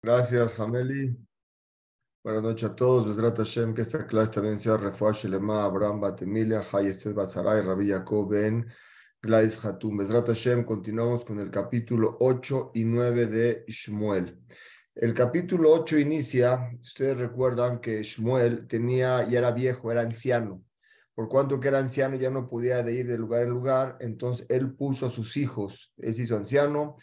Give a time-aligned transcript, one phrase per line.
[0.00, 1.16] Gracias, Hameli.
[2.22, 3.04] Buenas noches a todos.
[3.04, 7.88] Besrat Hashem, que esta clase también sea Refuah Shelema, Abraham Batemilia, Hay Estes Batzaray, Rabbi
[7.88, 8.64] Jacob Ben,
[9.20, 9.96] Glais Hatum.
[9.96, 14.38] Besrat Hashem, continuamos con el capítulo 8 y 9 de Shmuel.
[14.94, 20.62] El capítulo 8 inicia, ustedes recuerdan que Shmuel tenía, ya era viejo, era anciano.
[21.12, 24.46] Por cuanto que era anciano, ya no podía de ir de lugar en lugar, entonces
[24.48, 26.98] él puso a sus hijos, él se hizo anciano,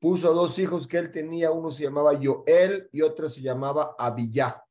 [0.00, 4.64] puso dos hijos que él tenía, uno se llamaba Joel y otro se llamaba Abiyá.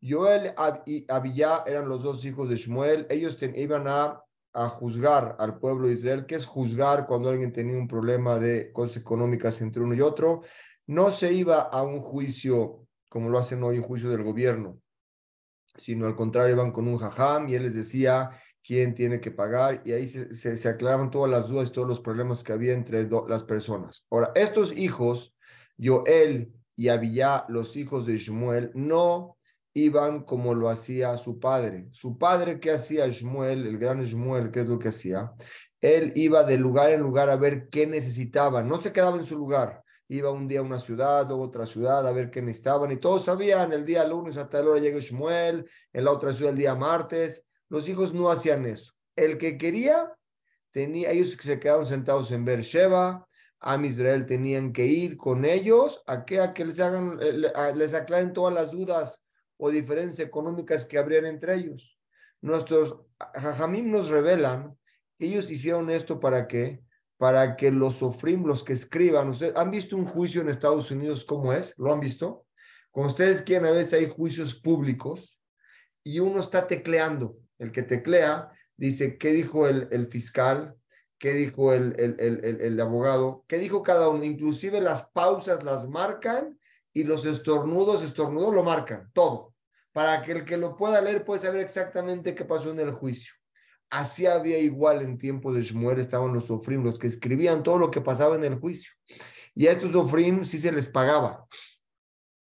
[0.00, 0.54] Joel
[0.84, 5.88] y Abiyá eran los dos hijos de Shmuel, ellos iban a, a juzgar al pueblo
[5.88, 9.94] de Israel, que es juzgar cuando alguien tenía un problema de cosas económicas entre uno
[9.94, 10.42] y otro.
[10.86, 14.78] No se iba a un juicio como lo hacen hoy, un juicio del gobierno,
[15.74, 18.30] sino al contrario, iban con un jajam y él les decía
[18.66, 22.00] quién tiene que pagar y ahí se, se, aclaraban todas las dudas y todos los
[22.00, 24.04] problemas que había entre las personas.
[24.10, 25.34] Ahora, estos hijos,
[25.80, 29.36] Joel y Abiyá, los hijos de Shmuel, no
[29.72, 31.86] iban como lo hacía su padre.
[31.92, 33.66] Su padre, ¿qué hacía Shmuel?
[33.66, 35.32] El gran Shmuel, ¿qué es lo que hacía?
[35.80, 39.36] Él iba de lugar en lugar a ver qué necesitaba, no se quedaba en su
[39.36, 39.84] lugar.
[40.08, 43.24] Iba un día a una ciudad, o otra ciudad, a ver qué necesitaban, y todos
[43.24, 46.74] sabían, el día lunes hasta la hora llega Shmuel, en la otra ciudad el día
[46.74, 48.92] martes, los hijos no hacían eso.
[49.14, 50.14] El que quería,
[50.72, 53.26] tenía, ellos se quedaban sentados en Beersheba,
[53.60, 57.94] a Israel tenían que ir con ellos a que, a que les, hagan, eh, les
[57.94, 59.22] aclaren todas las dudas
[59.56, 61.98] o diferencias económicas que habrían entre ellos.
[62.42, 63.00] Nuestros
[63.34, 64.76] jajamim nos revelan
[65.18, 66.82] ellos hicieron esto para qué?
[67.16, 71.24] Para que los sofrim, los que escriban, ¿ustedes han visto un juicio en Estados Unidos
[71.24, 71.74] cómo es?
[71.78, 72.46] ¿Lo han visto?
[72.90, 75.38] Cuando ustedes quieren, a veces hay juicios públicos
[76.02, 80.76] y uno está tecleando el que teclea, dice qué dijo el, el fiscal,
[81.18, 84.24] qué dijo el, el, el, abogado, qué dijo cada uno.
[84.24, 86.58] Inclusive las pausas las marcan
[86.92, 89.54] y los estornudos, estornudos lo marcan, todo.
[89.92, 93.32] Para que el que lo pueda leer pueda saber exactamente qué pasó en el juicio.
[93.88, 97.90] Así había igual en tiempo de Shmuel, estaban los sofrim, los que escribían todo lo
[97.90, 98.92] que pasaba en el juicio.
[99.54, 101.46] Y a estos sofrim sí se les pagaba.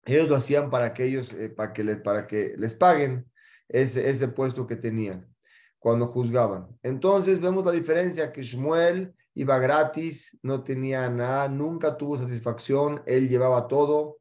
[0.05, 3.31] Ellos lo hacían para que ellos, eh, para, que les, para que les paguen
[3.69, 5.27] ese, puesto que tenían
[5.79, 6.69] cuando juzgaban.
[6.83, 13.29] Entonces vemos la diferencia que Shmuel iba gratis, no tenía nada, nunca tuvo satisfacción, él
[13.29, 14.19] llevaba todo,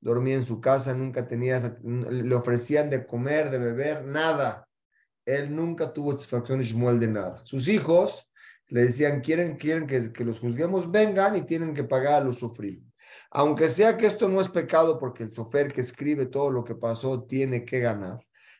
[0.00, 4.68] dormía en su casa, nunca tenía, le ofrecían de comer, de beber, nada.
[5.24, 7.40] Él nunca tuvo satisfacción Shmuel de nada.
[7.44, 8.28] Sus hijos
[8.68, 12.38] le decían, quieren, quieren que, que los juzguemos, vengan y tienen que pagar a los
[12.38, 12.82] sufrir.
[13.30, 16.74] Aunque sea que esto no es pecado porque el sofer que escribe todo lo que
[16.74, 18.18] pasó tiene que ganar.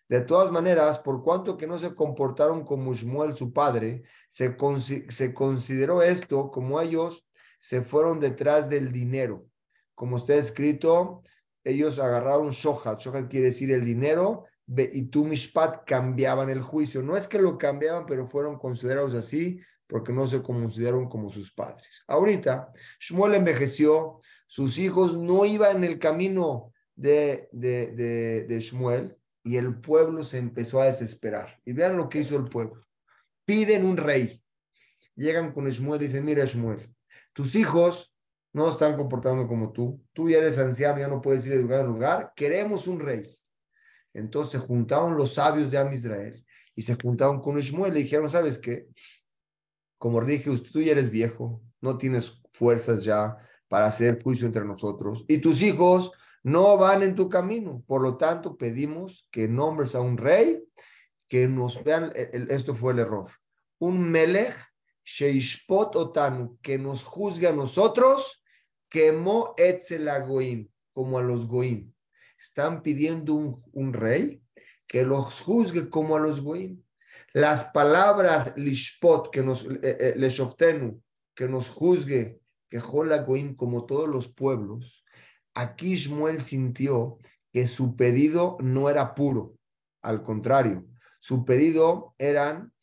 [0.09, 4.57] De todas maneras, por cuanto que no se comportaron como Shmuel, su padre, se,
[5.09, 7.27] se consideró esto como ellos
[7.59, 9.47] se fueron detrás del dinero.
[9.95, 11.23] Como está escrito,
[11.65, 13.01] ellos agarraron shohat.
[13.01, 17.03] Shohat quiere decir el dinero, y tú, Mishpat, cambiaban el juicio.
[17.03, 21.53] No es que lo cambiaban, pero fueron considerados así porque no se consideraron como sus
[21.53, 22.05] padres.
[22.09, 29.17] Ahorita, Shmuel envejeció, sus hijos no iban en el camino de, de, de, de Shmuel,
[29.47, 31.61] y el pueblo se empezó a desesperar.
[31.65, 32.85] Y vean lo que hizo el pueblo.
[33.45, 34.43] Piden un rey.
[35.15, 36.93] Llegan con Shmuel y dicen, mira Shmuel,
[37.33, 38.13] tus hijos
[38.53, 40.05] no están comportando como tú.
[40.13, 42.33] Tú ya eres anciano, ya no puedes ir de lugar en lugar.
[42.35, 43.39] Queremos un rey.
[44.13, 48.59] Entonces juntaron los sabios de Am Israel y se juntaron con Shmuel y dijeron, ¿sabes
[48.59, 48.89] qué?
[49.97, 53.37] Como dije, usted tú ya eres viejo, no tienes fuerzas ya
[53.69, 55.25] para hacer juicio entre nosotros.
[55.29, 56.11] Y tus hijos
[56.47, 57.83] no van en tu camino.
[57.89, 60.63] Por lo tanto, pedimos que nombres a un rey,
[61.29, 63.29] que nos vean, esto fue el error,
[63.81, 64.55] un melech,
[65.05, 68.45] sheishpot otanu, que nos juzgue a nosotros,
[68.89, 71.93] quemó etzel goim, como a los goim.
[72.39, 74.41] Están pidiendo un, un rey
[74.87, 76.81] que los juzgue como a los goim.
[77.33, 80.95] Las palabras lishpot, que nos, eh, eh
[81.35, 82.39] que nos juzgue,
[82.71, 85.03] que jola goim como todos los pueblos,
[85.57, 87.17] Aquí Shmuel sintió
[87.51, 89.57] que su pedido no era puro,
[90.03, 90.85] al contrario,
[91.19, 92.75] su pedido eran,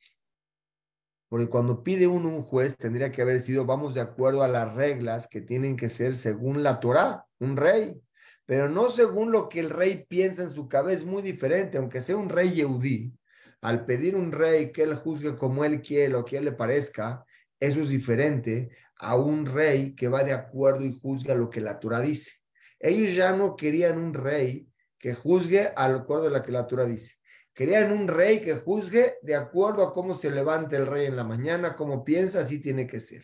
[1.30, 4.74] porque cuando pide uno un juez tendría que haber sido, vamos de acuerdo a las
[4.74, 8.02] reglas que tienen que ser según la Torah, un rey,
[8.48, 12.02] pero no según lo que el rey piensa en su cabeza, es muy diferente, aunque
[12.02, 13.14] sea un rey yeudí,
[13.62, 17.24] al pedir un rey que él juzgue como él quiere o que él le parezca,
[17.60, 21.80] eso es diferente a un rey que va de acuerdo y juzga lo que la
[21.80, 22.43] Torah dice.
[22.84, 24.68] Ellos ya no querían un rey
[25.00, 27.16] que juzgue al acuerdo de la que la Torah dice.
[27.54, 31.24] Querían un rey que juzgue de acuerdo a cómo se levanta el rey en la
[31.24, 33.24] mañana, cómo piensa, así tiene que ser.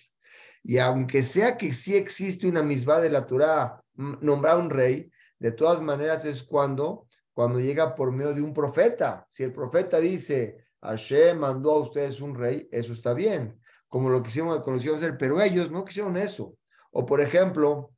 [0.64, 5.54] Y aunque sea que sí existe una misma de la Torah, nombrar un rey, De
[5.54, 9.26] todas maneras es cuando, cuando llega por medio de un profeta.
[9.30, 13.58] Si el profeta dice, Hashem mandó a ustedes un rey, eso está bien,
[13.88, 16.58] como lo quisieron, conocieron hacer, pero ellos no quisieron eso.
[16.92, 17.94] O por ejemplo,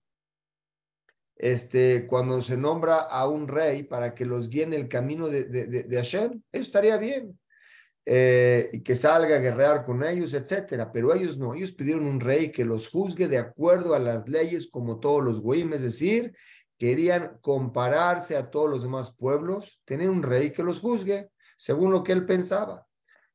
[1.41, 5.45] este, cuando se nombra a un rey para que los guíe en el camino de,
[5.45, 7.35] de, de, Hashem, eso estaría bien.
[8.05, 10.91] Eh, y que salga a guerrear con ellos, etcétera.
[10.91, 14.67] Pero ellos no, ellos pidieron un rey que los juzgue de acuerdo a las leyes
[14.69, 16.31] como todos los goyim, es decir,
[16.77, 22.03] querían compararse a todos los demás pueblos, tener un rey que los juzgue según lo
[22.03, 22.85] que él pensaba.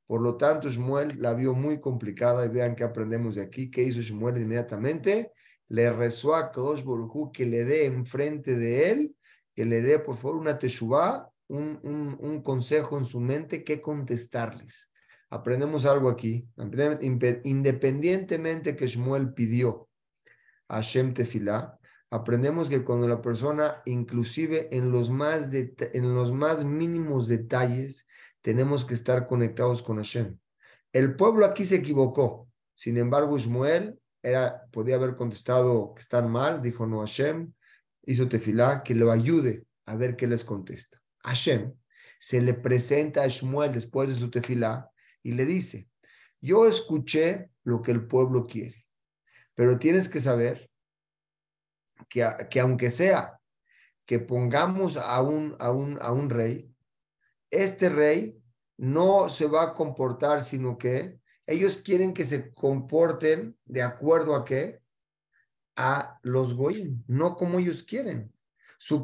[0.06, 3.68] Por lo tanto, Shmuel la vio muy complicada y vean que aprendemos de aquí.
[3.68, 5.32] ¿Qué hizo Shmuel inmediatamente?
[5.68, 9.16] Le rezó a Kadosh Borujú que le dé enfrente de él,
[9.54, 13.80] que le dé por favor una teshuvah, un, un, un consejo en su mente que
[13.80, 14.90] contestarles.
[15.30, 16.46] Aprendemos algo aquí.
[17.44, 19.88] Independientemente que Shmuel pidió
[20.68, 21.78] a Shem Tefilá,
[22.10, 28.06] aprendemos que cuando la persona, inclusive en los más, en los más mínimos detalles,
[28.40, 30.38] tenemos que estar conectados con Hashem.
[30.92, 32.48] El pueblo aquí se equivocó.
[32.74, 33.98] Sin embargo, Shmuel
[34.72, 37.52] podía haber contestado que están mal, dijo no Hashem,
[38.02, 41.00] hizo tefilá, que lo ayude a ver qué les contesta.
[41.24, 41.74] Hashem
[42.20, 44.90] se le presenta a Shmuel después de su tefilá
[45.22, 45.88] y le dice,
[46.40, 48.86] yo escuché lo que el pueblo quiere,
[49.54, 50.70] pero tienes que saber
[52.08, 53.40] que, que aunque sea
[54.06, 56.72] que pongamos a un, a, un, a un rey,
[57.50, 58.40] este rey
[58.76, 64.44] no se va a comportar, sino que ellos quieren que se comporten de acuerdo a
[64.44, 64.80] qué?
[65.76, 68.32] A los goyim, no como ellos quieren.
[68.78, 69.02] Su,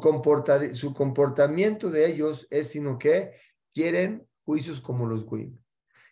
[0.73, 3.31] su comportamiento de ellos es sino que
[3.73, 5.57] quieren juicios como los goyim.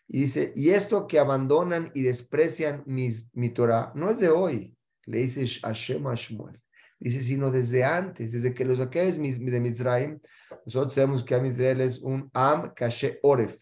[0.07, 4.75] Y dice, y esto que abandonan y desprecian mis, mi Torah, no es de hoy,
[5.05, 6.59] le dice Hashem a Shmuel.
[6.99, 10.19] Dice, sino desde antes, desde que los saqué de Mizraim,
[10.65, 13.57] nosotros sabemos que Am es un Am Kashe Oref,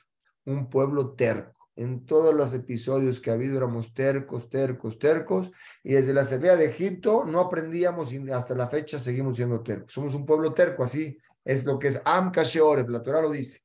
[0.46, 1.59] un pueblo terco.
[1.80, 5.50] En todos los episodios que ha habido éramos tercos, tercos, tercos,
[5.82, 9.94] y desde la salida de Egipto no aprendíamos y hasta la fecha seguimos siendo tercos.
[9.94, 13.32] Somos un pueblo terco, así es lo que es Am Kashe Oref, la Torah lo
[13.32, 13.62] dice.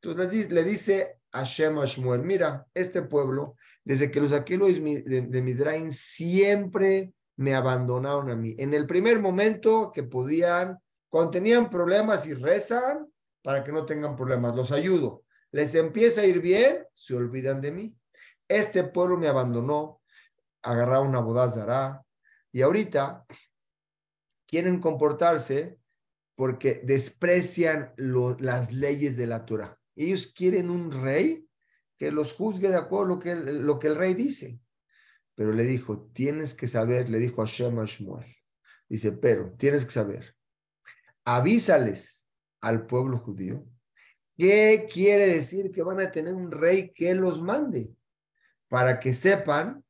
[0.00, 5.90] Entonces le dice a Shem Shmuel, mira, este pueblo, desde que los saqué de, de
[5.90, 8.54] siempre me abandonaron a mí.
[8.58, 10.78] En el primer momento que podían,
[11.08, 13.08] cuando tenían problemas y rezan
[13.42, 15.24] para que no tengan problemas, los ayudo.
[15.52, 17.96] Les empieza a ir bien, se olvidan de mí.
[18.48, 20.02] Este pueblo me abandonó,
[20.62, 22.02] agarraron una bodazara
[22.52, 23.24] y ahorita
[24.46, 25.78] quieren comportarse
[26.34, 29.78] porque desprecian las leyes de la Torah.
[29.96, 31.48] Ellos quieren un rey
[31.96, 34.60] que los juzgue de acuerdo a lo que, el rey dice.
[35.34, 38.36] Pero le dijo, tienes que saber, le dijo a Shem Shmuel.
[38.88, 40.36] Dice, pero tienes que saber,
[41.24, 42.28] avísales
[42.60, 43.66] al pueblo judío
[44.36, 47.94] qué quiere decir que van a tener un rey que los mande,
[48.68, 49.84] para que sepan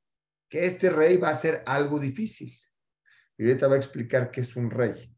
[0.48, 2.52] que este rey va a ser algo difícil.
[3.38, 5.12] Y ahorita va a explicar qué es un rey.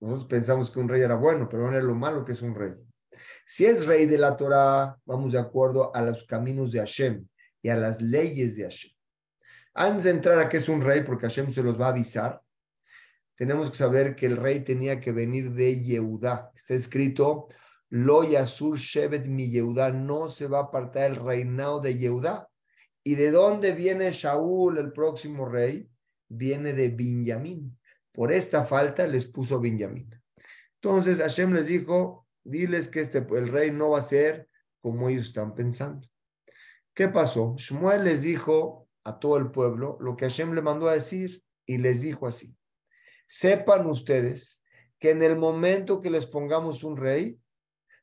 [0.00, 2.54] Nosotros pensamos que un rey era bueno, pero no es lo malo que es un
[2.54, 2.72] rey.
[3.46, 7.26] Si es rey de la Torah, vamos de acuerdo a los caminos de Hashem
[7.60, 8.92] y a las leyes de Hashem.
[9.74, 12.42] Antes de entrar a que es un rey, porque Hashem se los va a avisar,
[13.36, 16.52] tenemos que saber que el rey tenía que venir de Yehudá.
[16.54, 17.48] Está escrito,
[17.94, 22.48] Lo Yasur Shevet mi Yehudá, no se va a apartar el reinado de Yehudá.
[23.04, 25.86] ¿Y de dónde viene Shaul, el próximo rey?
[26.26, 27.78] Viene de Benjamín.
[28.10, 30.08] Por esta falta les puso Benjamín.
[30.80, 34.48] Entonces Hashem les dijo, diles que este, el rey no va a ser
[34.80, 36.08] como ellos están pensando.
[36.94, 37.56] ¿Qué pasó?
[37.58, 41.76] Shmuel les dijo, a todo el pueblo lo que Hashem le mandó a decir y
[41.76, 42.56] les dijo así,
[43.28, 44.64] sepan ustedes
[44.98, 47.38] que en el momento que les pongamos un rey,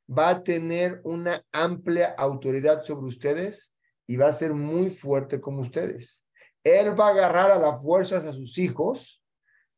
[0.09, 3.73] va a tener una amplia autoridad sobre ustedes
[4.07, 6.25] y va a ser muy fuerte como ustedes.
[6.63, 9.23] Él va a agarrar a las fuerzas a sus hijos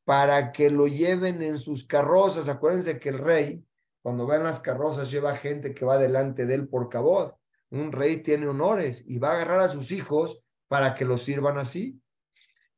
[0.06, 2.48] para que lo lleven en sus carrozas.
[2.48, 3.64] Acuérdense que el rey,
[4.02, 7.36] cuando va en las carrozas, lleva gente que va delante de él por cabot.
[7.70, 11.58] Un rey tiene honores y va a agarrar a sus hijos para que los sirvan
[11.58, 12.02] así.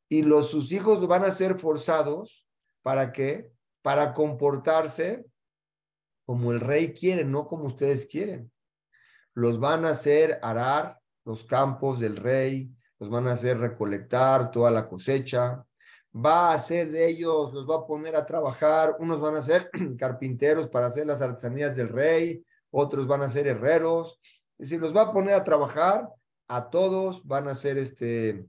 [0.09, 2.47] Y los, sus hijos van a ser forzados
[2.81, 3.51] para qué?
[3.81, 5.25] Para comportarse
[6.25, 8.51] como el rey quiere, no como ustedes quieren.
[9.33, 14.71] Los van a hacer arar los campos del rey, los van a hacer recolectar toda
[14.71, 15.65] la cosecha,
[16.13, 19.69] va a hacer de ellos, los va a poner a trabajar, unos van a ser
[19.97, 24.19] carpinteros para hacer las artesanías del rey, otros van a ser herreros,
[24.57, 26.09] es decir, los va a poner a trabajar.
[26.47, 28.45] A todos van a ser este,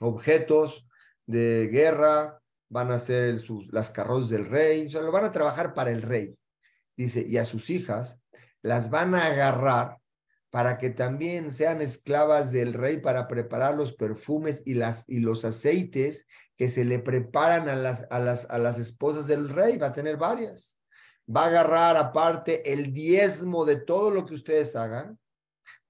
[0.00, 0.86] objetos
[1.26, 5.32] de guerra, van a ser sus, las carrozas del rey, o sea, lo van a
[5.32, 6.36] trabajar para el rey.
[6.96, 8.20] Dice, y a sus hijas
[8.62, 9.98] las van a agarrar
[10.50, 15.44] para que también sean esclavas del rey para preparar los perfumes y, las, y los
[15.44, 19.78] aceites que se le preparan a las, a, las, a las esposas del rey.
[19.78, 20.78] Va a tener varias.
[21.28, 25.18] Va a agarrar aparte el diezmo de todo lo que ustedes hagan,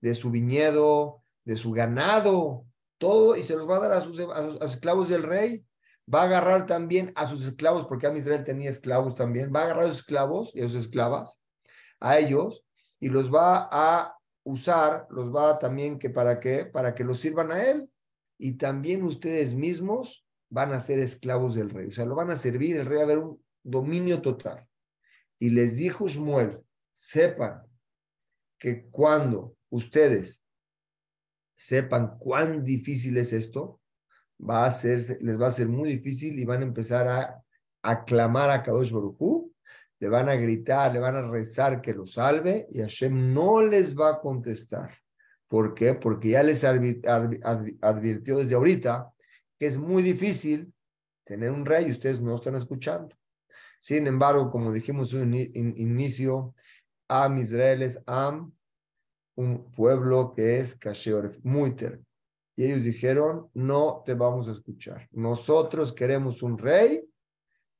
[0.01, 2.65] de su viñedo, de su ganado,
[2.97, 5.65] todo, y se los va a dar a sus, a sus esclavos del rey
[6.13, 9.65] va a agarrar también a sus esclavos, porque a Israel tenía esclavos también, va a
[9.65, 11.41] agarrar a sus esclavos y a sus esclavas,
[12.01, 12.65] a ellos,
[13.01, 17.53] y los va a usar, los va también que para qué, para que los sirvan
[17.53, 17.91] a él,
[18.39, 22.37] y también ustedes mismos van a ser esclavos del rey, o sea, lo van a
[22.37, 24.67] servir, el rey va a haber un dominio total.
[25.39, 26.61] Y les dijo Shmuel,
[26.93, 27.63] sepan
[28.59, 30.43] que cuando ustedes
[31.57, 33.81] sepan cuán difícil es esto,
[34.49, 37.43] va a ser, les va a ser muy difícil y van a empezar a
[37.83, 39.51] aclamar a Kadosh Baruj
[40.05, 43.99] le van a gritar, le van a rezar que lo salve y Hashem no les
[43.99, 44.93] va a contestar.
[45.49, 45.95] ¿Por qué?
[45.95, 49.11] Porque ya les advirtió desde ahorita
[49.59, 50.75] que es muy difícil
[51.25, 53.17] tener un rey y ustedes no están escuchando.
[53.81, 56.55] Sin embargo, como dijimos en un inicio,
[57.09, 58.53] Am Israel es Am,
[59.37, 62.05] un pueblo que es Kasheor, muy terco.
[62.57, 65.09] Y ellos dijeron, no te vamos a escuchar.
[65.11, 67.05] Nosotros queremos un rey,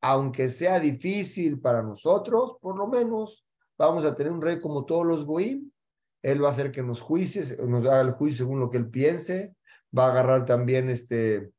[0.01, 3.47] aunque sea difícil para nosotros, por lo menos
[3.79, 5.71] vamos a tener un rey como todos los goim.
[6.23, 8.89] Él va a hacer que nos juicies, nos haga el juicio según lo que él
[8.89, 9.55] piense.
[9.97, 11.53] Va a agarrar también este,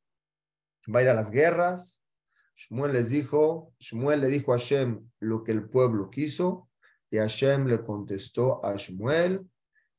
[0.94, 2.04] va a ir a las guerras.
[2.56, 6.70] Shmuel les dijo, Shmuel le dijo a Hashem lo que el pueblo quiso
[7.10, 9.48] y Hashem le contestó a Shmuel,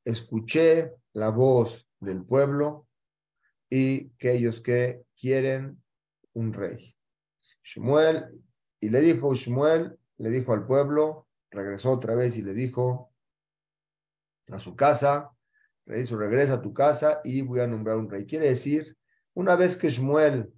[0.05, 2.86] escuché la voz del pueblo
[3.69, 5.83] y que ellos que quieren
[6.33, 6.95] un rey.
[7.63, 8.27] Shmuel,
[8.81, 13.13] y le dijo Shmuel, le dijo al pueblo, regresó otra vez y le dijo
[14.49, 15.31] a su casa,
[15.87, 18.27] regresa a tu casa y voy a nombrar un rey.
[18.27, 18.97] Quiere decir,
[19.35, 20.53] una vez que Shmuel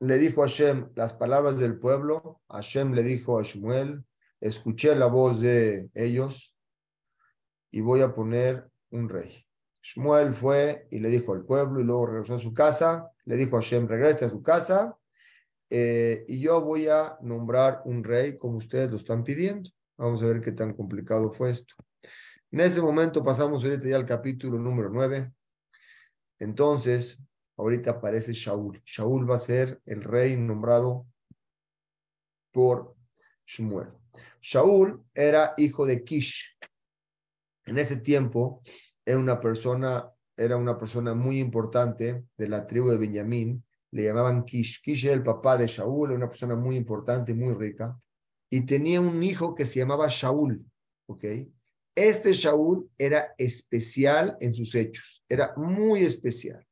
[0.00, 4.04] le dijo a Hashem las palabras del pueblo, Hashem le dijo a Shmuel,
[4.40, 6.54] escuché la voz de ellos
[7.70, 9.46] y voy a poner un rey.
[9.82, 13.56] Shmuel fue y le dijo al pueblo y luego regresó a su casa, le dijo
[13.56, 14.96] a Shem, regrese a su casa
[15.70, 19.70] eh, y yo voy a nombrar un rey como ustedes lo están pidiendo.
[19.96, 21.74] Vamos a ver qué tan complicado fue esto.
[22.50, 25.32] En ese momento pasamos ahorita ya al capítulo número 9.
[26.40, 27.22] Entonces,
[27.56, 28.82] ahorita aparece Shaul.
[28.84, 31.06] Shaul va a ser el rey nombrado
[32.50, 32.96] por
[33.46, 33.88] Shmuel.
[34.40, 36.56] Shaul era hijo de Kish.
[37.66, 38.62] En ese tiempo,
[39.10, 44.44] era una persona, era una persona muy importante de la tribu de Benjamín, le llamaban
[44.44, 44.80] Kish.
[44.82, 47.98] Kish era el papá de Shaul, una persona muy importante, muy rica,
[48.48, 50.64] y tenía un hijo que se llamaba Shaul,
[51.06, 51.24] ¿ok?
[51.92, 56.64] Este Shaul era especial en sus hechos, era muy especial,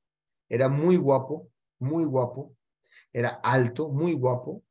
[0.48, 2.54] era muy guapo, muy guapo,
[3.12, 4.62] era alto, muy guapo,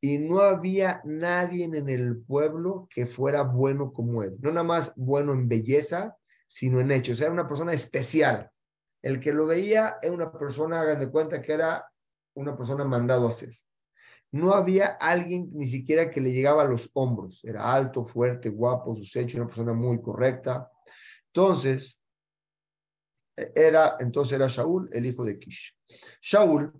[0.00, 4.92] y no había nadie en el pueblo que fuera bueno como él, no nada más
[4.96, 6.17] bueno en belleza,
[6.48, 7.20] sino en hechos.
[7.20, 8.50] Era una persona especial.
[9.00, 11.86] El que lo veía era una persona, hagan de cuenta que era
[12.34, 13.56] una persona mandado a hacer.
[14.30, 17.40] No había alguien ni siquiera que le llegaba a los hombros.
[17.44, 20.70] Era alto, fuerte, guapo, sus hechos, una persona muy correcta.
[21.28, 22.00] Entonces,
[23.54, 25.74] era, entonces era Shaul, el hijo de Kish.
[26.20, 26.72] Shaul,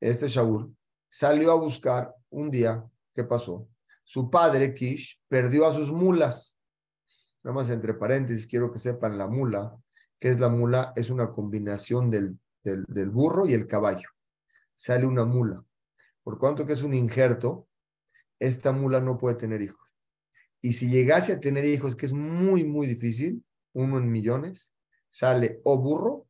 [0.00, 0.76] este Shaul,
[1.08, 3.68] salió a buscar un día, ¿qué pasó?
[4.04, 6.56] Su padre, Kish, perdió a sus mulas.
[7.42, 9.76] Nada más entre paréntesis, quiero que sepan la mula.
[10.18, 10.92] ¿Qué es la mula?
[10.96, 14.08] Es una combinación del, del, burro y el caballo.
[14.74, 15.64] Sale una mula.
[16.22, 17.68] Por cuanto que es un injerto,
[18.38, 19.80] esta mula no puede tener hijos.
[20.60, 23.42] Y si llegase a tener hijos, que es muy, muy difícil,
[23.72, 24.72] uno en millones,
[25.08, 26.26] sale o burro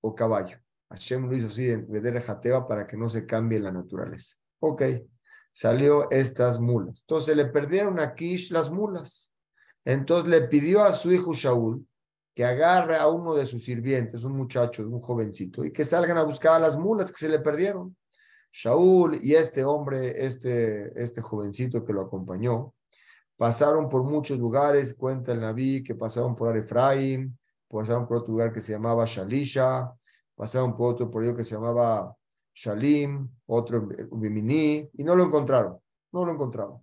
[0.00, 0.58] o caballo.
[0.90, 4.36] Hashem lo hizo así de Jateba para que no se cambie la naturaleza.
[4.60, 4.82] Ok,
[5.52, 7.00] salió estas mulas.
[7.02, 9.30] Entonces le perdieron a Kish las mulas.
[9.88, 11.82] Entonces le pidió a su hijo Shaul
[12.34, 16.24] que agarre a uno de sus sirvientes, un muchacho, un jovencito, y que salgan a
[16.24, 17.96] buscar a las mulas que se le perdieron.
[18.52, 22.74] Shaul y este hombre, este, este jovencito que lo acompañó,
[23.38, 27.34] pasaron por muchos lugares, cuenta el Naví, que pasaron por Efraim,
[27.66, 29.90] pasaron por otro lugar que se llamaba Shalisha,
[30.34, 32.14] pasaron por otro por que se llamaba
[32.54, 35.78] Shalim, otro Bimini, y no lo encontraron,
[36.12, 36.82] no lo encontraron.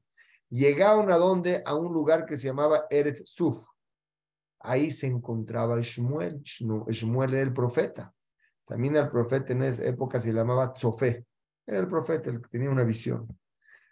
[0.56, 1.62] Llegaron a donde?
[1.66, 3.66] A un lugar que se llamaba Eret Suf.
[4.62, 6.42] Ahí se encontraba Shmuel.
[6.44, 8.14] Shmuel era el profeta.
[8.64, 11.26] También el profeta en esa época se llamaba Tzofé.
[11.68, 13.28] Era el profeta, el que tenía una visión.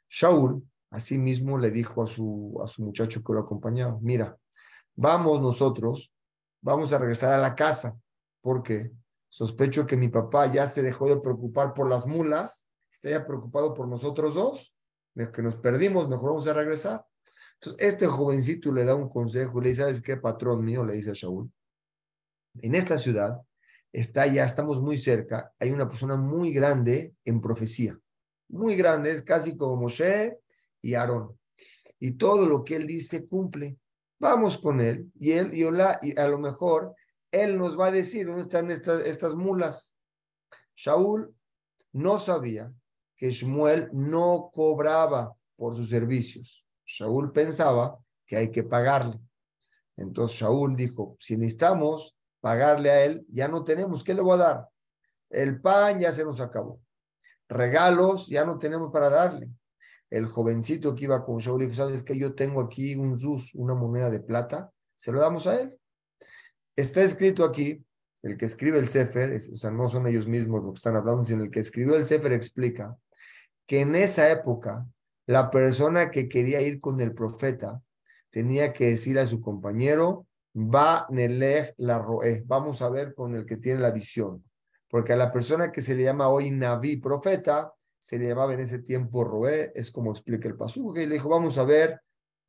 [0.07, 4.37] Shaul, asimismo, le dijo a su, a su muchacho que lo acompañaba, mira,
[4.95, 6.13] vamos nosotros,
[6.61, 7.99] vamos a regresar a la casa,
[8.39, 8.89] porque
[9.27, 13.73] sospecho que mi papá ya se dejó de preocupar por las mulas, está ya preocupado
[13.73, 14.72] por nosotros dos,
[15.33, 17.05] que nos perdimos, mejor vamos a regresar.
[17.55, 20.83] Entonces, este jovencito le da un consejo y le dice, ¿sabes qué, patrón mío?
[20.83, 21.51] Le dice a Shaul,
[22.61, 23.41] en esta ciudad
[23.91, 27.97] está ya, estamos muy cerca, hay una persona muy grande en profecía,
[28.49, 30.39] muy grande, es casi como Moshe
[30.81, 31.37] y Aarón.
[31.99, 33.77] Y todo lo que él dice cumple.
[34.19, 36.95] Vamos con él y él y, y a lo mejor
[37.31, 39.95] él nos va a decir dónde están estas, estas mulas.
[40.75, 41.33] Shaul
[41.91, 42.73] no sabía
[43.31, 46.65] Shmuel no cobraba por sus servicios.
[46.85, 49.19] Shaul pensaba que hay que pagarle.
[49.95, 54.43] Entonces Shaul dijo, si necesitamos pagarle a él, ya no tenemos, ¿qué le voy a
[54.43, 54.67] dar?
[55.29, 56.81] El pan ya se nos acabó.
[57.47, 59.49] Regalos ya no tenemos para darle.
[60.09, 63.73] El jovencito que iba con Shaul dijo, ¿sabes que Yo tengo aquí un zus, una
[63.73, 65.77] moneda de plata, se lo damos a él.
[66.75, 67.85] Está escrito aquí,
[68.21, 71.25] el que escribe el Sefer, o sea, no son ellos mismos los que están hablando,
[71.25, 72.97] sino el que escribió el Sefer explica
[73.65, 74.85] que en esa época
[75.25, 77.81] la persona que quería ir con el profeta
[78.29, 82.43] tenía que decir a su compañero, Va Nelech la Roe.
[82.45, 84.43] Vamos a ver con el que tiene la visión.
[84.87, 88.59] Porque a la persona que se le llama hoy Naví, profeta, se le llamaba en
[88.59, 91.99] ese tiempo Roé, es como explica el pasú, y le dijo, vamos a ver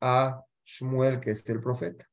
[0.01, 2.05] a Shmuel, que es el profeta.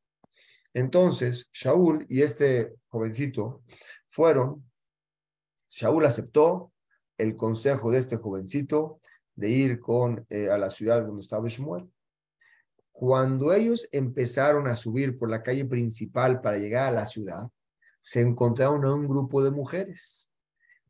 [0.72, 3.62] Entonces, Shaul y este jovencito
[4.08, 4.70] fueron,
[5.68, 6.71] Shaul aceptó
[7.22, 9.00] el consejo de este jovencito
[9.34, 11.90] de ir con, eh, a la ciudad donde estaba Shmuel.
[12.90, 17.48] Cuando ellos empezaron a subir por la calle principal para llegar a la ciudad,
[18.00, 20.30] se encontraron a un grupo de mujeres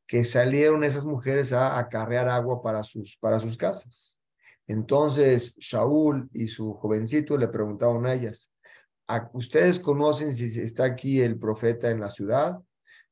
[0.06, 4.20] que salieron esas mujeres a acarrear agua para sus, para sus casas.
[4.66, 8.52] Entonces Shaul y su jovencito le preguntaron a ellas,
[9.32, 12.58] ¿ustedes conocen si está aquí el profeta en la ciudad?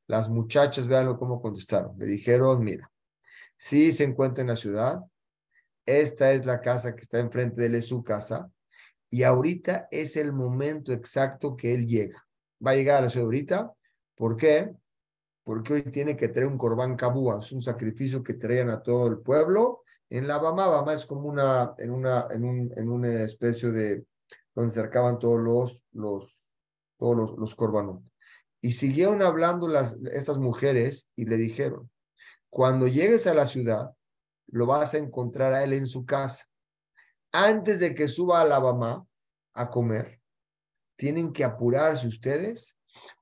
[0.06, 1.96] Las muchachas, véanlo cómo contestaron.
[1.98, 2.89] Le dijeron, mira,
[3.60, 5.04] sí se encuentra en la ciudad,
[5.84, 8.50] esta es la casa que está enfrente de él, es su casa,
[9.10, 12.26] y ahorita es el momento exacto que él llega.
[12.64, 13.72] Va a llegar a la ciudad ahorita.
[14.14, 14.72] ¿Por qué?
[15.44, 19.08] Porque hoy tiene que traer un corbán cabúa, es un sacrificio que traían a todo
[19.08, 19.82] el pueblo.
[20.08, 24.04] En la Bama, Bama es como una, en una, en un, en una especie de,
[24.54, 26.54] donde se todos los, los,
[26.98, 28.02] todos los, los corbanos.
[28.62, 31.90] Y siguieron hablando las, estas mujeres y le dijeron,
[32.50, 33.92] cuando llegues a la ciudad,
[34.48, 36.50] lo vas a encontrar a él en su casa
[37.32, 39.06] antes de que suba a la Bama
[39.54, 40.20] a comer,
[40.96, 42.76] tienen que apurarse ustedes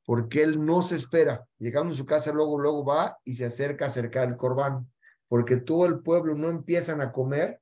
[0.04, 1.46] porque él no se espera.
[1.58, 4.90] Llegando a su casa, luego, luego va y se acerca a acercar el corbán,
[5.28, 7.60] porque todo el pueblo no empiezan a comer,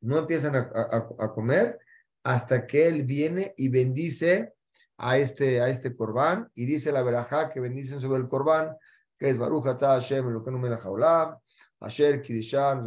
[0.00, 1.78] no empiezan a, comer
[2.22, 4.52] hasta que él viene y bendice
[4.98, 8.76] a este, a este corbán y dice la verajá que bendicen sobre el corbán,
[9.24, 11.40] que es Baruch Hashem, lo que no me la jaulá,
[11.80, 12.84] Asher Kidishan,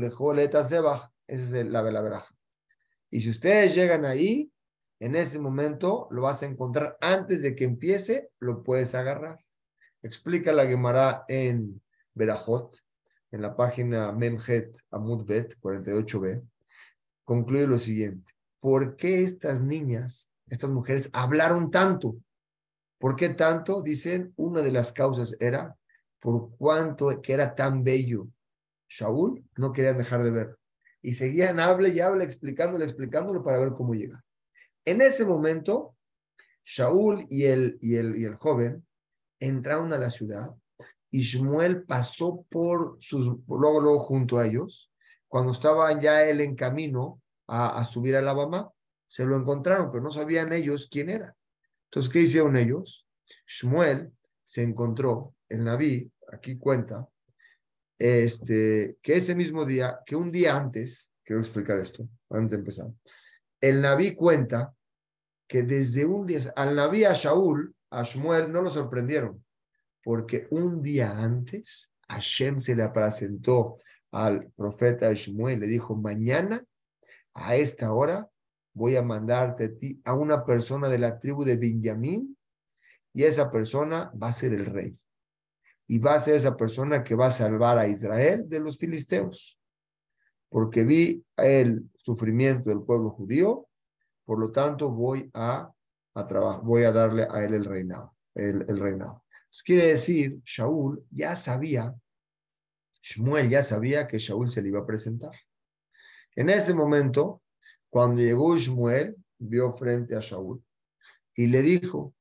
[0.00, 0.60] Lejol, esa
[1.28, 2.34] es la, la veraja.
[3.08, 4.50] Y si ustedes llegan ahí,
[4.98, 9.44] en ese momento lo vas a encontrar antes de que empiece, lo puedes agarrar.
[10.02, 11.80] Explica la Gemara en
[12.14, 12.76] Berajot,
[13.30, 16.42] en la página Memhet Amudbet 48b.
[17.22, 18.32] Concluye lo siguiente.
[18.58, 22.16] ¿Por qué estas niñas, estas mujeres, hablaron tanto?
[23.04, 23.82] ¿Por qué tanto?
[23.82, 25.76] Dicen, una de las causas era
[26.20, 28.28] por cuanto que era tan bello.
[28.88, 30.56] Shaul no querían dejar de ver
[31.02, 34.24] y seguían, hable y hable, explicándole, explicándole para ver cómo llega.
[34.86, 35.94] En ese momento,
[36.64, 38.86] Shaul y el, y el, y el joven
[39.38, 40.54] entraron a la ciudad
[41.10, 44.90] y Shmuel pasó por sus, luego, luego junto a ellos,
[45.28, 48.70] cuando estaba ya él en camino a, subir a Alabama,
[49.08, 51.36] se lo encontraron, pero no sabían ellos quién era.
[51.94, 53.06] Entonces, ¿qué hicieron ellos?
[53.46, 54.10] Shmuel
[54.42, 57.06] se encontró, el Naví, aquí cuenta,
[57.96, 62.86] este, que ese mismo día, que un día antes, quiero explicar esto, antes de empezar,
[63.60, 64.74] el Naví cuenta
[65.46, 69.44] que desde un día, al Naví a Shaul, a Shmuel, no lo sorprendieron,
[70.02, 73.78] porque un día antes Hashem se le presentó
[74.10, 76.60] al profeta Shmuel, le dijo, mañana
[77.34, 78.28] a esta hora
[78.74, 82.36] voy a mandarte a ti a una persona de la tribu de Benjamín
[83.12, 84.98] y esa persona va a ser el rey
[85.86, 89.58] y va a ser esa persona que va a salvar a Israel de los filisteos.
[90.48, 93.68] Porque vi el sufrimiento del pueblo judío,
[94.24, 95.70] por lo tanto voy a,
[96.14, 98.14] a trabajar, voy a darle a él el reinado.
[98.34, 99.24] El, el reinado.
[99.64, 101.94] quiere decir, Shaul ya sabía,
[103.00, 105.32] Shmuel ya sabía que Shaul se le iba a presentar.
[106.34, 107.42] En ese momento,
[107.94, 110.60] cuando llegó Shmuel, vio frente a Shaul
[111.32, 112.12] y le dijo,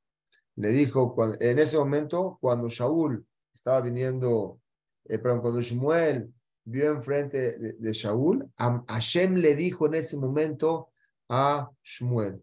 [0.55, 4.61] le dijo, en ese momento, cuando Shaul estaba viniendo,
[5.05, 6.31] eh, perdón, cuando Shmuel
[6.63, 8.47] vio enfrente de, de Shaul,
[8.87, 10.91] Hashem le dijo en ese momento
[11.27, 12.39] a Shmuel,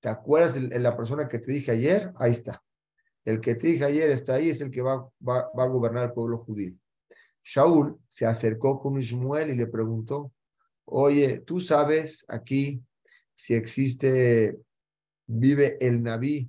[0.00, 2.14] ¿te acuerdas de la persona que te dije ayer?
[2.16, 2.62] Ahí está.
[3.26, 6.38] El que te dije ayer está ahí, es el que va, a gobernar el pueblo
[6.38, 6.72] judío.
[7.44, 10.32] Shaul se acercó con Shmuel y le preguntó,
[10.90, 12.82] oye, ¿tú sabes aquí
[13.34, 14.58] si existe,
[15.26, 16.48] vive el Naví,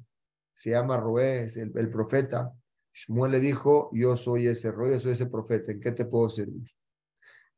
[0.54, 2.52] se llama Roé, el, el, profeta?
[2.92, 6.30] Shmuel le dijo, yo soy ese Roé, yo soy ese profeta, ¿en qué te puedo
[6.30, 6.70] servir?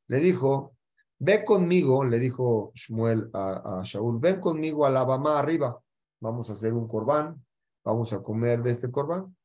[0.08, 0.76] Le dijo,
[1.20, 5.80] ve conmigo, le dijo Shmuel a, a Shaul, ven conmigo a la Bama arriba,
[6.20, 7.44] vamos a hacer un corbán,
[7.84, 9.36] vamos a comer de este corbán,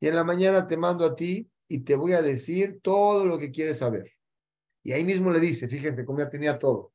[0.00, 3.38] y en la mañana te mando a ti y te voy a decir todo lo
[3.38, 4.17] que quieres saber.
[4.88, 6.94] Y ahí mismo le dice, fíjense cómo ya tenía todo.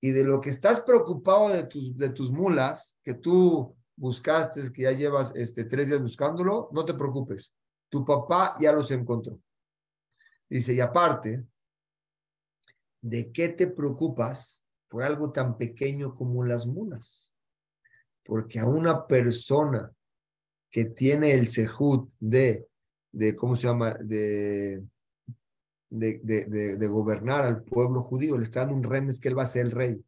[0.00, 4.82] Y de lo que estás preocupado de tus, de tus mulas, que tú buscaste, que
[4.82, 7.52] ya llevas este, tres días buscándolo, no te preocupes.
[7.88, 9.40] Tu papá ya los encontró.
[10.48, 11.44] Dice, y aparte,
[13.00, 17.34] ¿de qué te preocupas por algo tan pequeño como las mulas?
[18.22, 19.92] Porque a una persona
[20.70, 22.68] que tiene el sejut de
[23.12, 24.82] de ¿cómo se llama?, de,
[25.92, 29.42] de, de, de, gobernar al pueblo judío, le está dando un remes que él va
[29.42, 30.04] a ser el rey.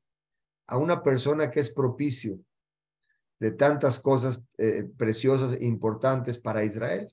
[0.67, 2.39] A una persona que es propicio
[3.39, 7.13] de tantas cosas eh, preciosas e importantes para Israel,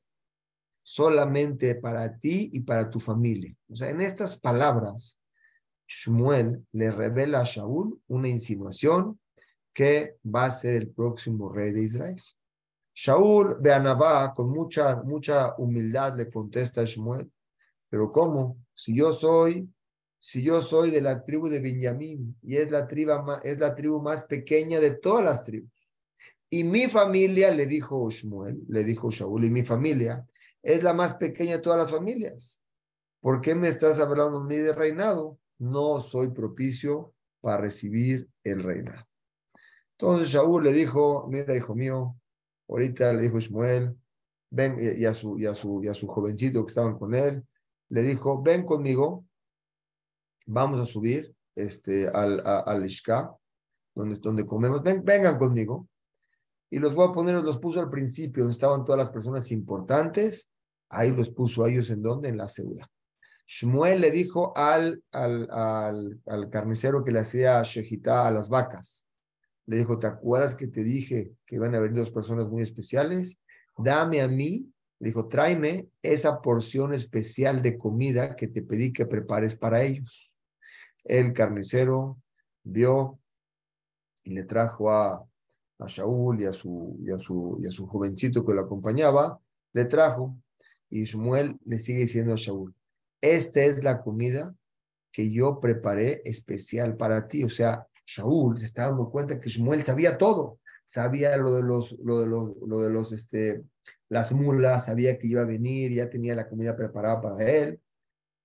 [0.84, 3.54] solamente para ti y para tu familia.
[3.70, 5.20] O sea, en estas palabras,
[5.88, 9.20] Shmuel le revela a Shaul una insinuación
[9.74, 12.22] que va a ser el próximo rey de Israel.
[12.94, 17.30] Shaul Beanabá, con mucha, mucha humildad, le contesta a Shmuel,
[17.92, 18.58] pero ¿cómo?
[18.74, 19.70] Si yo soy,
[20.18, 23.12] si yo soy de la tribu de Benjamín y es la, tribu,
[23.44, 25.70] es la tribu más pequeña de todas las tribus.
[26.50, 30.26] Y mi familia, le dijo Shmuel, le dijo Shaul, y mi familia
[30.64, 32.62] es la más pequeña de todas las familias.
[33.20, 35.38] ¿Por qué me estás hablando a mí de reinado?
[35.60, 39.06] No soy propicio para recibir el reinado.
[39.98, 42.16] Entonces Shaul le dijo, mira, hijo mío,
[42.72, 43.94] Ahorita le dijo Ismael,
[44.50, 47.46] ven, y a, su, y, a su, y a su jovencito que estaban con él,
[47.92, 49.26] le dijo, ven conmigo,
[50.46, 53.36] vamos a subir este, al, al Ishka,
[53.94, 55.90] donde, donde comemos, ven, vengan conmigo.
[56.70, 60.50] Y los voy a poner, los puso al principio, donde estaban todas las personas importantes,
[60.90, 62.86] ahí los puso a ellos en donde, en la ciudad.
[63.46, 69.06] Shmuel le dijo al, al, al, al carnicero que le hacía shejitá a las vacas,
[69.66, 73.38] le dijo, ¿te acuerdas que te dije que iban a venir dos personas muy especiales?
[73.78, 74.72] Dame a mí,
[75.08, 80.34] dijo, tráeme esa porción especial de comida que te pedí que prepares para ellos.
[81.04, 82.20] El carnicero
[82.64, 83.20] vio
[84.24, 85.26] y le trajo a,
[85.80, 89.40] a Shaul y a, su, y, a su, y a su jovencito que lo acompañaba,
[89.74, 90.38] le trajo
[90.90, 92.76] y Shmuel le sigue diciendo a Shaul,
[93.22, 94.54] esta es la comida
[95.12, 99.84] que yo preparé especial para ti, o sea, Shaul se está dando cuenta que Shmuel
[99.84, 100.60] sabía todo,
[100.92, 103.64] sabía lo de los, lo de los, lo de los, este,
[104.10, 107.80] las mulas, sabía que iba a venir, ya tenía la comida preparada para él.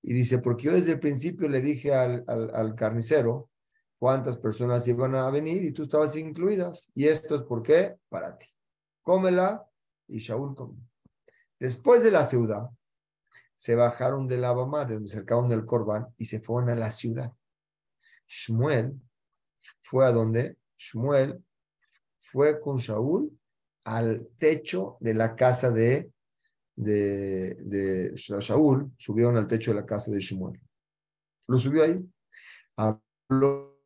[0.00, 3.50] Y dice, porque yo desde el principio le dije al, al, carnicero
[3.98, 6.88] cuántas personas iban a venir y tú estabas incluidas.
[6.94, 8.46] Y esto es por qué, para ti.
[9.02, 9.66] Cómela
[10.06, 10.80] y Shaul comió.
[11.58, 12.70] Después de la ciudad,
[13.56, 16.92] se bajaron de la Bama, de donde cercaron el Corban, y se fueron a la
[16.92, 17.32] ciudad.
[18.28, 19.00] Shmuel
[19.80, 21.42] fue a donde Shmuel
[22.30, 23.30] fue con Shaul
[23.84, 26.10] al techo de la casa de,
[26.74, 30.60] de, de Shaul, subieron al techo de la casa de Shmuel.
[31.48, 32.04] Lo subió ahí,
[32.76, 33.76] habló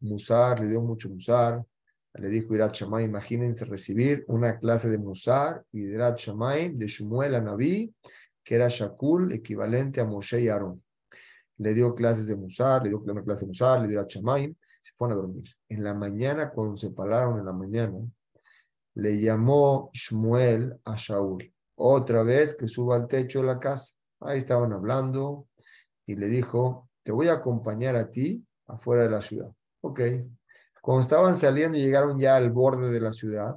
[0.00, 1.64] Musar, le dio mucho Musar,
[2.14, 7.40] le dijo Irat imagínense recibir una clase de Musar y de Irat de Shmuel a
[7.40, 7.92] Naví,
[8.44, 10.80] que era Shakul, equivalente a Moshe y Aarón.
[11.58, 14.54] Le dio clases de Musar, le dio una clase de Musar, le dio a Chamaim,
[14.84, 15.44] se fueron a dormir.
[15.70, 17.98] En la mañana, cuando se pararon en la mañana,
[18.96, 23.94] le llamó Shmuel a Shaul, otra vez que suba al techo de la casa.
[24.20, 25.48] Ahí estaban hablando
[26.04, 29.50] y le dijo, te voy a acompañar a ti afuera de la ciudad.
[29.80, 30.00] Ok.
[30.82, 33.56] Cuando estaban saliendo y llegaron ya al borde de la ciudad,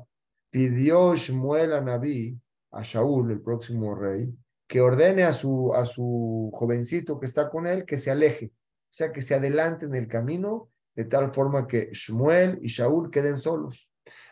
[0.50, 2.40] pidió Shmuel a Naví,
[2.72, 4.34] a Shaul, el próximo rey,
[4.66, 8.94] que ordene a su, a su jovencito que está con él que se aleje, o
[8.94, 13.38] sea, que se adelante en el camino de tal forma que Shmuel y Shaul queden
[13.38, 13.88] solos.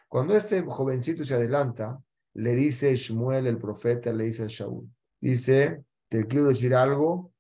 [0.08, 2.02] Cuando este jovencito se adelanta,
[2.34, 4.90] le dice Shmuel, el profeta, le dice a Shaul,
[5.22, 7.32] dice, te quiero decir algo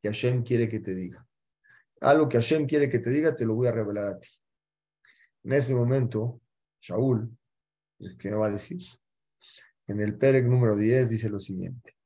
[0.00, 1.26] que Hashem quiere que te diga.
[2.02, 4.28] Algo que Hashem quiere que te diga, te lo voy a revelar a ti.
[5.42, 6.40] En ese momento,
[6.80, 7.36] Shaul,
[8.16, 8.84] ¿qué va a decir?
[9.88, 11.96] En el Perec número 10 dice lo siguiente.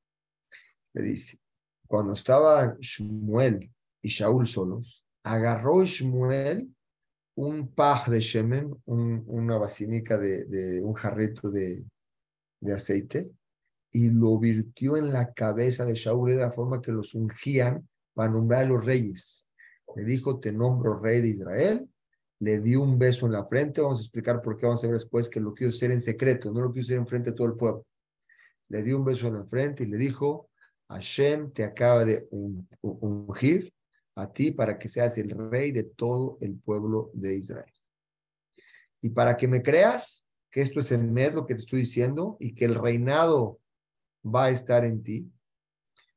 [0.94, 1.38] Le dice,
[1.86, 6.72] cuando estaban Shmuel y Shaul solos, agarró Shmuel
[7.34, 11.84] un paj de shemen, una vacinica de, un jarrito de,
[12.72, 13.30] aceite,
[13.90, 18.30] y lo virtió en la cabeza de Shaul de la forma que los ungían para
[18.30, 19.48] nombrar a los reyes.
[19.96, 21.88] Le dijo, te nombro rey de Israel,
[22.38, 24.96] le dio un beso en la frente, vamos a explicar por qué vamos a ver
[24.96, 27.48] después que lo quiso hacer en secreto, no lo quiso hacer en frente de todo
[27.48, 27.84] el pueblo.
[28.68, 30.48] Le dio un beso en la frente y le dijo,
[30.88, 32.28] Hashem te acaba de
[32.80, 33.72] ungir
[34.16, 37.72] a ti para que seas el rey de todo el pueblo de Israel.
[39.00, 42.36] Y para que me creas que esto es el med lo que te estoy diciendo
[42.40, 43.60] y que el reinado
[44.24, 45.30] va a estar en ti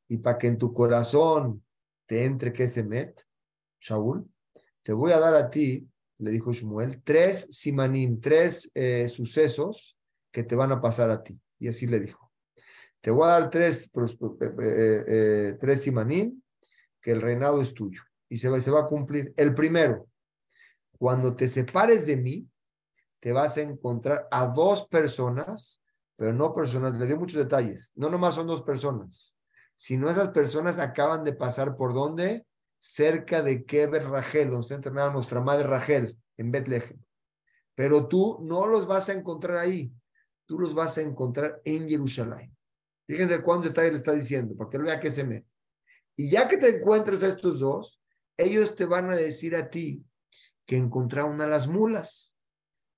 [0.08, 1.64] y para que en tu corazón
[2.08, 3.14] te entre que ese med,
[3.80, 4.28] Shaul,
[4.82, 9.98] te voy a dar a ti, le dijo Shmuel, tres simanim, tres eh, sucesos
[10.32, 11.40] que te van a pasar a ti.
[11.60, 12.32] Y así le dijo.
[13.02, 16.42] Te voy a dar tres, eh, eh, tres simanim
[17.02, 19.34] que el reinado es tuyo y se va, a cumplir.
[19.36, 20.08] El primero,
[20.98, 22.48] cuando te separes de mí,
[23.20, 25.82] te vas a encontrar a dos personas,
[26.16, 29.36] pero no personas, le dio muchos detalles, no nomás son dos personas,
[29.76, 32.46] sino esas personas acaban de pasar por donde,
[32.80, 37.02] cerca de Keber Rachel, donde está entrenada nuestra madre Rachel, en Bethlehem.
[37.76, 39.92] Pero tú no los vas a encontrar ahí,
[40.46, 42.56] tú los vas a encontrar en Jerusalén.
[43.08, 45.46] Fíjense cuántos detalles le está diciendo, para que vea que se me.
[46.20, 48.04] Y ya que te encuentres a estos dos,
[48.36, 50.04] ellos te van a decir a ti
[50.66, 52.36] que encontraron a las mulas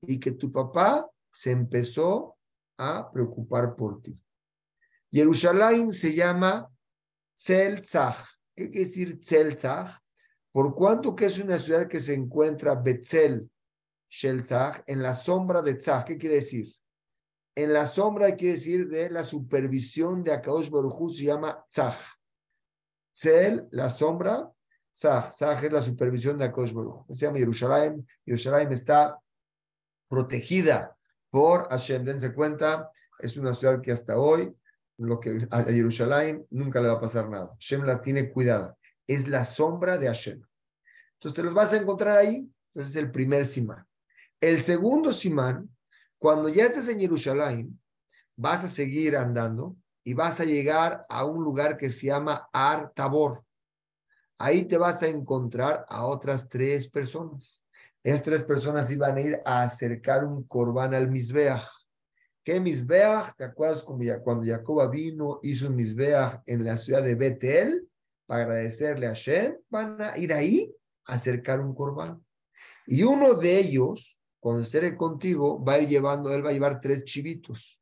[0.01, 2.39] y que tu papá se empezó
[2.79, 4.19] a preocupar por ti.
[5.11, 6.67] Jerusalén se llama
[7.37, 8.25] Tzelzach.
[8.55, 9.99] ¿Qué quiere decir Tzelzach?
[10.51, 13.47] Por cuanto que es una ciudad que se encuentra Betzel
[14.09, 16.05] Shelzach, en la sombra de Tzach.
[16.05, 16.73] ¿Qué quiere decir?
[17.53, 22.20] En la sombra quiere decir de la supervisión de Akadosh Baruj se llama Tzach.
[23.21, 24.51] Tzel, la sombra,
[24.91, 26.73] Saj, Saj es la supervisión de Akosh
[27.11, 28.07] Se llama Jerusalén.
[28.25, 29.19] Jerusalén está
[30.09, 30.97] protegida
[31.29, 32.03] por Hashem.
[32.03, 34.51] Dense cuenta, es una ciudad que hasta hoy,
[34.97, 37.51] lo que a Jerusalén nunca le va a pasar nada.
[37.59, 38.75] Hashem la tiene cuidada.
[39.05, 40.41] Es la sombra de Hashem.
[41.13, 42.49] Entonces te los vas a encontrar ahí.
[42.73, 43.85] Entonces es el primer simán.
[44.39, 45.69] El segundo simán,
[46.17, 47.79] cuando ya estés en Jerusalén,
[48.35, 52.91] vas a seguir andando y vas a llegar a un lugar que se llama Ar
[52.93, 53.43] Tabor.
[54.37, 57.63] Ahí te vas a encontrar a otras tres personas.
[58.03, 61.67] Esas tres personas iban a ir a acercar un corbán al Misbeach.
[62.43, 63.35] ¿Qué Misbeach?
[63.37, 67.87] ¿Te acuerdas cuando Jacob vino, hizo un Misbeach en la ciudad de Betel
[68.25, 69.57] para agradecerle a Shem?
[69.69, 70.73] Van a ir ahí
[71.05, 72.25] a acercar un corbán.
[72.87, 76.81] Y uno de ellos, cuando esté contigo, va a ir llevando, él va a llevar
[76.81, 77.79] tres chivitos.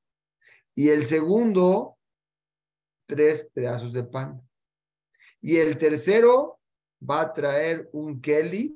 [0.75, 1.98] Y el segundo
[3.09, 4.39] tres pedazos de pan.
[5.41, 6.59] Y el tercero
[7.01, 8.75] va a traer un Kelly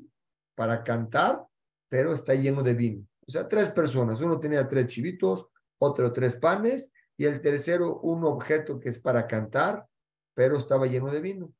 [0.56, 1.46] para cantar,
[1.88, 3.08] pero está lleno de vino.
[3.28, 4.20] O sea, tres personas.
[4.22, 9.28] Uno tenía tres chivitos, otro tres panes, y el tercero un objeto que es para
[9.28, 9.86] cantar,
[10.34, 11.54] pero estaba lleno de vino.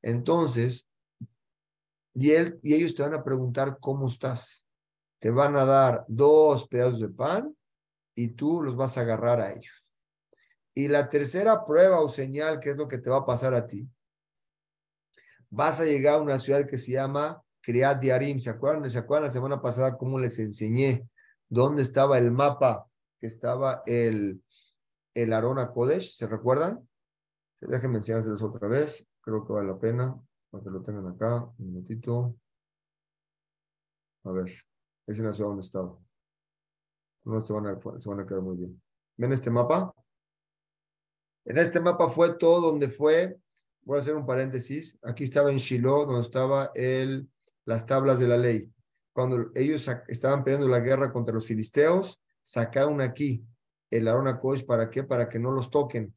[0.00, 0.88] Entonces,
[2.14, 4.66] y, él, y ellos te van a preguntar cómo estás.
[5.20, 7.54] Te van a dar dos pedazos de pan
[8.14, 9.77] y tú los vas a agarrar a ellos.
[10.78, 13.66] Y la tercera prueba o señal, que es lo que te va a pasar a
[13.66, 13.90] ti,
[15.50, 18.38] vas a llegar a una ciudad que se llama Kriat Diarim.
[18.38, 18.88] ¿Se acuerdan?
[18.88, 21.08] ¿Se acuerdan la semana pasada cómo les enseñé
[21.48, 22.86] dónde estaba el mapa
[23.18, 24.40] que estaba el,
[25.14, 26.14] el Arona Kodesh?
[26.14, 26.88] ¿Se recuerdan?
[27.60, 29.04] Déjenme enseñárselos otra vez.
[29.20, 30.16] Creo que vale la pena
[30.48, 31.44] para que lo tengan acá.
[31.58, 32.36] Un minutito.
[34.22, 34.52] A ver,
[35.08, 35.98] es la ciudad donde estaba.
[37.24, 38.80] No se van a, se van a quedar muy bien.
[39.16, 39.92] ¿Ven este mapa?
[41.48, 43.38] En este mapa fue todo donde fue,
[43.80, 46.70] voy a hacer un paréntesis, aquí estaba en Shiloh, donde estaba
[47.64, 48.70] las tablas de la ley.
[49.14, 53.42] Cuando ellos estaban peleando la guerra contra los filisteos, sacaron aquí
[53.90, 55.04] el Arona Kosh, ¿para qué?
[55.04, 56.14] Para que no los toquen.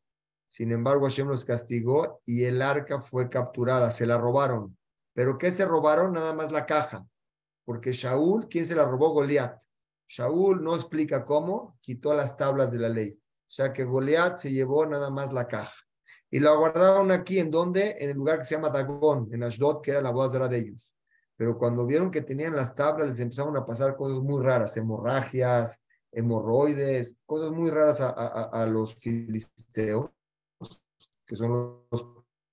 [0.49, 4.77] Sin embargo, Hashem los castigó y el arca fue capturada, se la robaron.
[5.13, 6.11] ¿Pero qué se robaron?
[6.11, 7.07] Nada más la caja.
[7.63, 9.11] Porque Shaul, ¿quién se la robó?
[9.11, 9.63] Goliat.
[10.09, 13.20] Shaul no explica cómo, quitó las tablas de la ley.
[13.51, 15.75] O sea que Goliat se llevó nada más la caja.
[16.29, 17.97] Y la guardaron aquí, ¿en dónde?
[17.99, 20.93] En el lugar que se llama Dagón, en Ashdod, que era la voz de ellos.
[21.35, 25.81] Pero cuando vieron que tenían las tablas, les empezaron a pasar cosas muy raras, hemorragias,
[26.13, 30.11] hemorroides, cosas muy raras a, a los filisteos,
[31.25, 32.07] que son los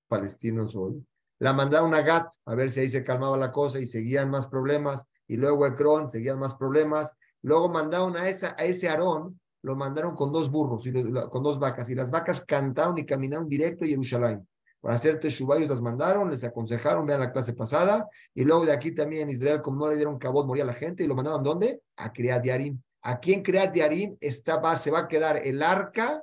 [0.08, 1.06] palestinos hoy.
[1.38, 4.48] la mandaron a Gat, a ver si ahí se calmaba la cosa y seguían más
[4.48, 9.38] problemas, y luego a Ecrón, seguían más problemas, luego mandaron a, esa, a ese Aarón,
[9.62, 13.48] lo mandaron con dos burros, y con dos vacas, y las vacas cantaron y caminaron
[13.48, 14.46] directo a Jerusalén.
[14.80, 18.92] Para hacer Teshuvah, las mandaron, les aconsejaron, vean la clase pasada, y luego de aquí
[18.92, 21.82] también en Israel, como no le dieron cabot, moría la gente, y lo mandaron ¿dónde?
[21.96, 22.80] A Criat Yarim.
[23.02, 26.22] Aquí en Criat Yarim está, se va a quedar el arca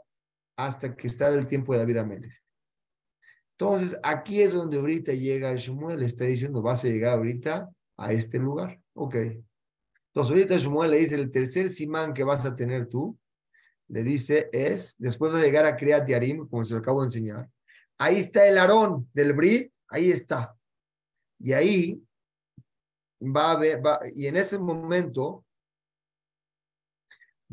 [0.57, 2.43] hasta que está el tiempo de David Amelech.
[3.57, 8.11] Entonces, aquí es donde ahorita llega Shmuel, le está diciendo, vas a llegar ahorita a
[8.11, 8.79] este lugar.
[8.93, 9.15] Ok.
[9.15, 13.17] Entonces, ahorita Shmuel le dice, el tercer simán que vas a tener tú,
[13.87, 17.49] le dice, es, después de llegar a Kriat Yarim, como se lo acabo de enseñar,
[17.97, 20.55] ahí está el Aarón del Brit, ahí está.
[21.39, 22.03] Y ahí
[23.21, 23.81] va a haber,
[24.15, 25.45] y en ese momento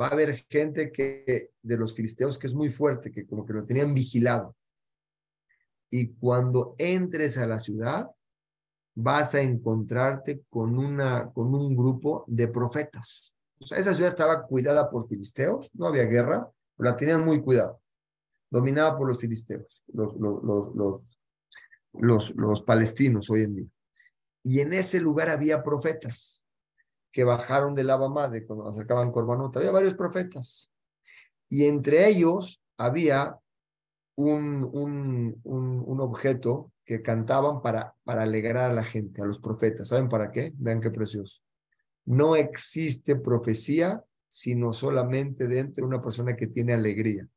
[0.00, 3.52] va a haber gente que, de los filisteos que es muy fuerte, que como que
[3.52, 4.56] lo tenían vigilado
[5.92, 8.10] y cuando entres a la ciudad
[8.94, 13.31] vas a encontrarte con, una, con un grupo de profetas.
[13.70, 17.78] Esa ciudad estaba cuidada por filisteos, no había guerra, la tenían muy cuidada,
[18.50, 21.02] dominada por los filisteos, los, los,
[21.92, 23.66] los, los, palestinos hoy en día.
[24.42, 26.44] Y en ese lugar había profetas
[27.12, 29.56] que bajaron del Abamade cuando acercaban Corbanot.
[29.56, 30.70] Había varios profetas.
[31.48, 33.38] Y entre ellos había
[34.16, 39.88] un, un, un, objeto que cantaban para, para alegrar a la gente, a los profetas.
[39.88, 40.52] ¿Saben para qué?
[40.56, 41.42] Vean qué precioso.
[42.04, 47.28] No existe profecía sino solamente dentro de una persona que tiene alegría.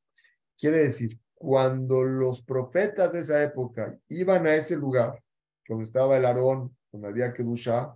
[0.57, 5.21] Quiere decir, cuando los profetas de esa época iban a ese lugar,
[5.67, 7.93] donde estaba el Aarón, donde había Kedusha,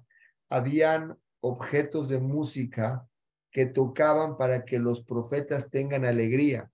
[0.50, 3.08] habían objetos de música
[3.52, 6.70] que tocaban para que los profetas tengan alegría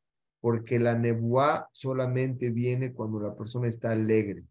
[0.46, 4.46] porque la nebuá solamente viene cuando la persona está alegre.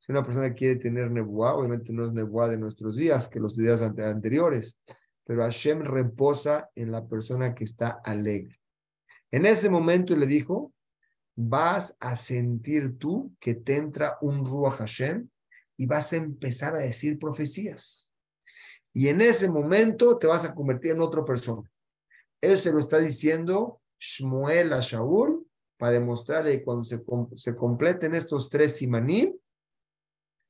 [0.00, 3.54] Si una persona quiere tener nebuá, obviamente no es nebuá de nuestros días, que los
[3.54, 4.76] días anteriores,
[5.24, 8.58] pero Hashem reposa en la persona que está alegre.
[9.30, 10.72] En ese momento le dijo,
[11.36, 15.28] vas a sentir tú que te entra un Ruach Hashem
[15.76, 18.12] y vas a empezar a decir profecías.
[18.92, 21.70] Y en ese momento te vas a convertir en otra persona.
[22.40, 27.02] Eso se lo está diciendo Shmuel a Shaul para demostrarle que cuando se,
[27.36, 29.34] se completen estos tres simanim,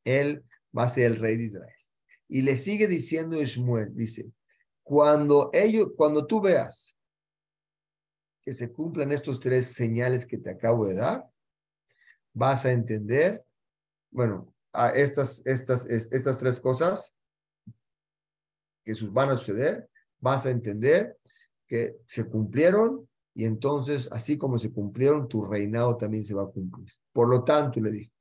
[0.05, 0.45] él
[0.77, 1.75] va a ser el rey de Israel.
[2.29, 4.31] Y le sigue diciendo Shmuel, dice,
[4.83, 6.97] cuando ellos, cuando tú veas
[8.43, 11.29] que se cumplan estos tres señales que te acabo de dar,
[12.33, 13.45] vas a entender,
[14.11, 14.55] bueno,
[14.95, 17.15] estas, estas, estas tres cosas
[18.85, 19.89] que van a suceder,
[20.21, 21.19] vas a entender
[21.67, 26.51] que se cumplieron y entonces, así como se cumplieron, tu reinado también se va a
[26.51, 26.91] cumplir.
[27.13, 28.13] Por lo tanto, le dijo,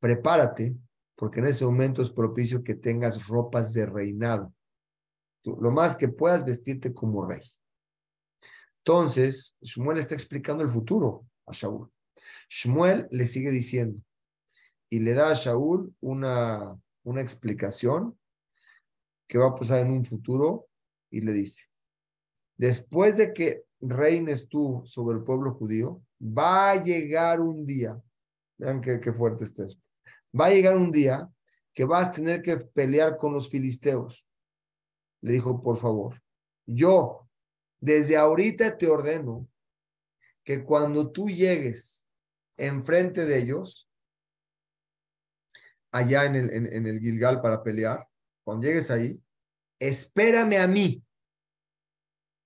[0.00, 0.76] prepárate,
[1.16, 4.52] porque en ese momento es propicio que tengas ropas de reinado.
[5.42, 7.42] lo más que puedas vestirte como rey.
[8.78, 11.90] Entonces, Shmuel está explicando el futuro a Shaul.
[12.48, 14.00] Shmuel le sigue diciendo
[14.88, 18.18] y le da a Shaul una, una explicación
[19.28, 20.68] que va a pasar en un futuro
[21.10, 21.64] y le dice,
[22.56, 28.00] después de que reines tú sobre el pueblo judío, va a llegar un día,
[28.58, 29.82] vean qué, fuerte está esto,
[30.38, 31.28] va a llegar un día
[31.74, 34.26] que vas a tener que pelear con los filisteos.
[35.20, 36.22] Le dijo, por favor,
[36.66, 37.28] yo
[37.80, 39.48] desde ahorita te ordeno
[40.42, 42.06] que cuando tú llegues
[42.56, 43.90] enfrente de ellos,
[45.90, 48.06] allá en el, en el Gilgal para pelear,
[48.44, 49.20] cuando llegues ahí,
[49.78, 51.04] espérame a mí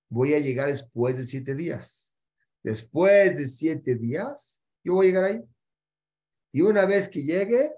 [0.09, 2.13] voy a llegar después de siete días.
[2.63, 5.43] Después de siete días, yo voy a llegar ahí.
[6.51, 7.73] Y una vez que llegue,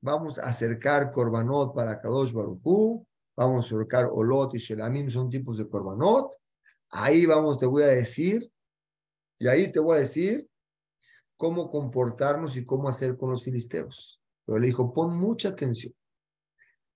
[0.00, 5.58] vamos a acercar Corbanot para Kadosh Baruchú, vamos a acercar Olot y Shelamim, son tipos
[5.58, 6.34] de Corbanot.
[6.90, 8.50] Ahí vamos, te voy a decir,
[9.38, 10.48] y ahí te voy a decir
[11.36, 14.20] cómo comportarnos y cómo hacer con los filisteos.
[14.44, 15.94] Pero le dijo, pon mucha atención.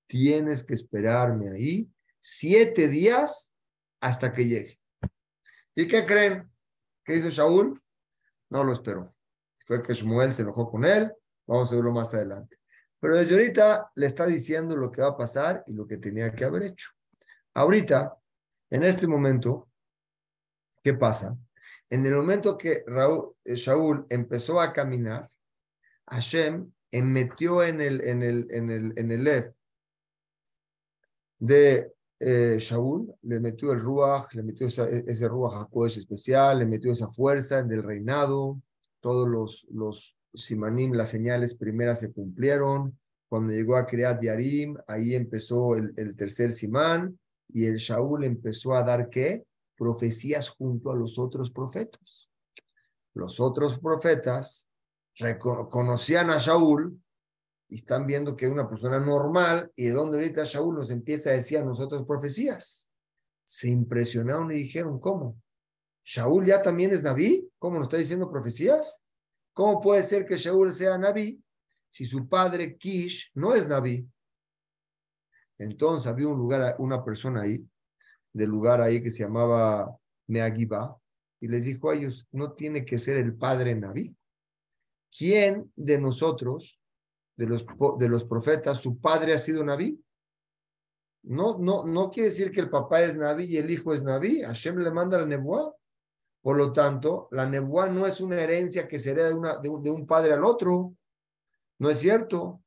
[0.07, 3.53] Tienes que esperarme ahí siete días
[4.01, 4.81] hasta que llegue.
[5.75, 6.51] ¿Y qué creen?
[7.05, 7.81] ¿Qué hizo Shaul?
[8.49, 9.15] No lo esperó.
[9.71, 11.13] Fue que Shmuel se enojó con él.
[11.47, 12.59] Vamos a verlo más adelante.
[12.99, 16.35] Pero desde ahorita le está diciendo lo que va a pasar y lo que tenía
[16.35, 16.89] que haber hecho.
[17.55, 18.19] Ahorita,
[18.69, 19.71] en este momento,
[20.83, 21.39] ¿qué pasa?
[21.89, 25.31] En el momento que Raúl, eh, Shaul empezó a caminar,
[26.09, 29.55] Hashem metió en el, en el, en el, en el
[31.39, 37.09] de eh, Shaul le metió el Ruach, le metió ese Ruach especial, le metió esa
[37.13, 38.61] fuerza del reinado,
[39.01, 42.99] todos los, los simanim, las señales primeras se cumplieron,
[43.29, 47.17] Cuando llegó a Kriat Yarim, ahí empezó el, tercer simán
[47.49, 49.45] y el Shaul empezó a dar qué?
[49.77, 52.29] Profecías junto a los otros profetas.
[53.15, 54.67] Los otros profetas
[55.71, 57.01] conocían a Shaul
[57.69, 61.31] y están viendo que es una persona normal y de donde ahorita Shaul nos empieza
[61.31, 62.89] a decir a nosotros profecías.
[63.45, 65.41] Se impresionaron y dijeron, ¿cómo?
[66.13, 67.49] ¿Shaul ya también es Naví?
[67.57, 69.01] ¿Cómo nos está diciendo profecías?
[69.53, 71.41] ¿Cómo puede ser que Shaul sea Naví
[71.89, 74.05] si su padre Kish no es Naví?
[75.57, 77.65] Entonces había un lugar, una persona ahí,
[78.33, 79.97] del lugar ahí que se llamaba
[80.27, 80.99] Meagiba,
[81.39, 84.13] y les dijo a ellos, no tiene que ser el padre Naví.
[85.17, 86.81] ¿Quién de nosotros
[87.37, 87.65] de los,
[87.99, 90.03] de los profetas, su padre ha sido Naví.
[91.23, 94.43] No, no, no quiere decir que el papá es Naví y el hijo es Naví.
[94.43, 95.73] Hashem le manda la nebuá.
[96.43, 100.07] Por lo tanto, la nebuá no es una herencia que se hereda de, de, un
[100.07, 100.95] padre al otro.
[101.79, 102.63] No es cierto.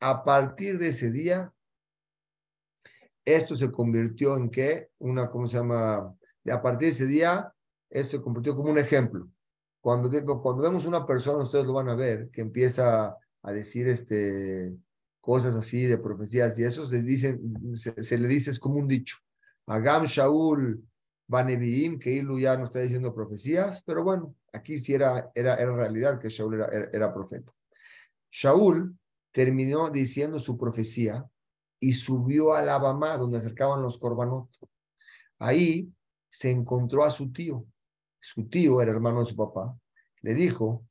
[0.00, 1.52] A partir de ese día,
[3.24, 4.90] esto se convirtió en qué?
[4.98, 6.14] Una, ¿cómo se llama?
[6.50, 7.52] A partir de ese día,
[7.88, 9.28] esto se convirtió como un ejemplo.
[9.80, 10.10] Cuando,
[10.40, 14.76] cuando vemos una persona, ustedes lo van a ver, que empieza a decir este,
[15.20, 17.40] cosas así de profecías y eso les dicen,
[17.74, 19.16] se, le dice, es como un dicho.
[19.66, 20.82] Agam Shaul
[21.32, 25.74] Baneviim, que Ilu ya no está diciendo profecías, pero bueno, aquí sí era, era, era
[25.74, 27.50] realidad que Shaul era, era, profeta.
[28.30, 28.94] Shaul
[29.32, 31.26] terminó diciendo su profecía
[31.80, 34.50] y subió a la Bama, donde acercaban los corbanot.
[35.38, 35.90] Ahí
[36.28, 37.64] se encontró a su tío.
[38.20, 39.74] Su tío era hermano de su papá.
[40.20, 40.84] Le dijo,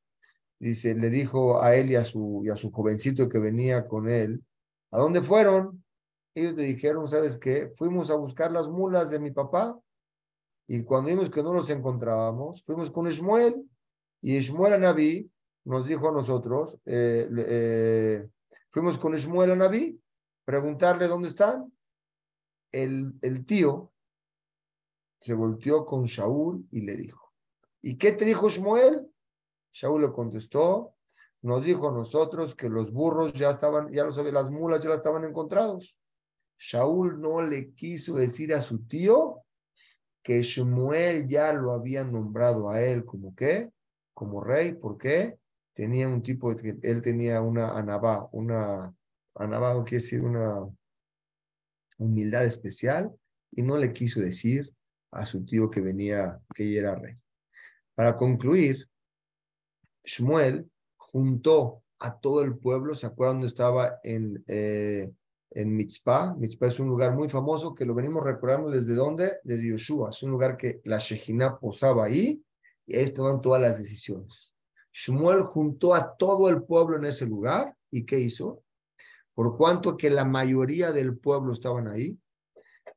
[0.57, 4.09] dice, le dijo a él y a su, y a su jovencito que venía con
[4.09, 4.43] él,
[4.89, 5.85] ¿a dónde fueron?
[6.33, 7.71] Ellos le dijeron, ¿sabes qué?
[7.75, 9.79] Fuimos a buscar las mulas de mi papá
[10.73, 13.61] y cuando vimos que no los encontrábamos, fuimos con Ishmuel
[14.21, 15.29] y Ishmuel Naví
[15.65, 18.29] nos dijo a nosotros, eh, eh,
[18.69, 20.01] fuimos con Ishmuel Naví,
[20.45, 21.73] preguntarle dónde están.
[22.71, 23.91] El, el tío
[25.19, 27.33] se volteó con Shaul y le dijo,
[27.81, 29.11] ¿y qué te dijo Ishmuel?
[29.73, 30.95] Shaul le contestó,
[31.41, 34.93] nos dijo a nosotros que los burros ya estaban, ya lo sabe, las mulas ya
[34.93, 35.97] estaban encontrados.
[36.57, 39.40] Shaul no le quiso decir a su tío
[40.23, 43.71] que Shmuel ya lo había nombrado a él como qué,
[44.13, 45.37] como rey, porque
[45.73, 48.93] tenía un tipo de, él tenía una anabá, una
[49.35, 50.67] anabá quiere decir una
[51.97, 53.11] humildad especial,
[53.51, 54.71] y no le quiso decir
[55.11, 57.15] a su tío que venía, que era rey.
[57.95, 58.87] Para concluir,
[60.05, 65.11] Shmuel juntó a todo el pueblo, ¿se acuerdan dónde estaba en, eh,
[65.51, 66.35] en Mitzpah?
[66.35, 69.39] Mitzpah es un lugar muy famoso que lo venimos recordando desde dónde?
[69.43, 70.09] Desde Yoshua.
[70.09, 72.43] Es un lugar que la Shejina posaba ahí
[72.87, 74.55] y ahí estaban todas las decisiones.
[74.91, 78.63] Shmuel juntó a todo el pueblo en ese lugar y ¿qué hizo?
[79.33, 82.17] Por cuanto que la mayoría del pueblo estaban ahí,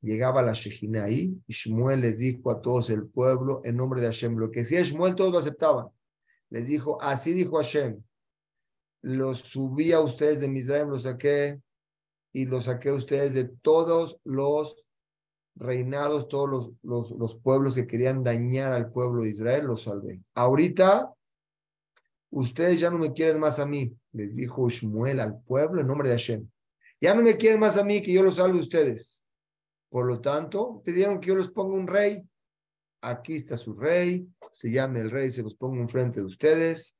[0.00, 4.08] llegaba la Shejina ahí y Shmuel les dijo a todos el pueblo en nombre de
[4.08, 5.88] Hashem, lo que es Shmuel todos lo aceptaban
[6.54, 8.00] les dijo, así dijo Hashem,
[9.02, 11.60] los subí a ustedes de Misraim, los saqué
[12.34, 14.86] y los saqué a ustedes de todos los
[15.56, 20.20] reinados, todos los, los, los, pueblos que querían dañar al pueblo de Israel, los salvé.
[20.34, 21.14] Ahorita,
[22.30, 26.10] ustedes ya no me quieren más a mí, les dijo Shmuel al pueblo en nombre
[26.10, 26.46] de Hashem.
[27.00, 29.22] Ya no me quieren más a mí que yo los salve a ustedes.
[29.88, 32.22] Por lo tanto, pidieron que yo les ponga un rey
[33.04, 36.94] aquí está su rey, se llame el rey, se los pongo enfrente de ustedes,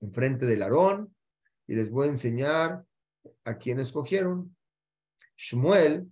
[0.00, 1.14] enfrente del Aarón,
[1.66, 2.84] y les voy a enseñar
[3.44, 4.56] a quién escogieron.
[5.36, 6.10] Shmuel,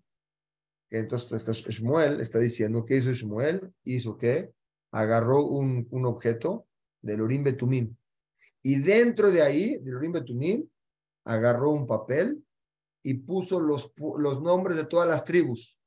[0.91, 3.73] entonces Shmuel está diciendo, ¿qué hizo Shmuel?
[3.85, 4.53] Hizo que
[4.93, 6.67] agarró un, un objeto
[7.01, 7.97] del Urim Betumim,
[8.67, 10.67] y dentro de ahí, del Urim Betumim,
[11.25, 12.43] agarró un papel
[13.03, 15.79] y puso los, los nombres de todas las tribus.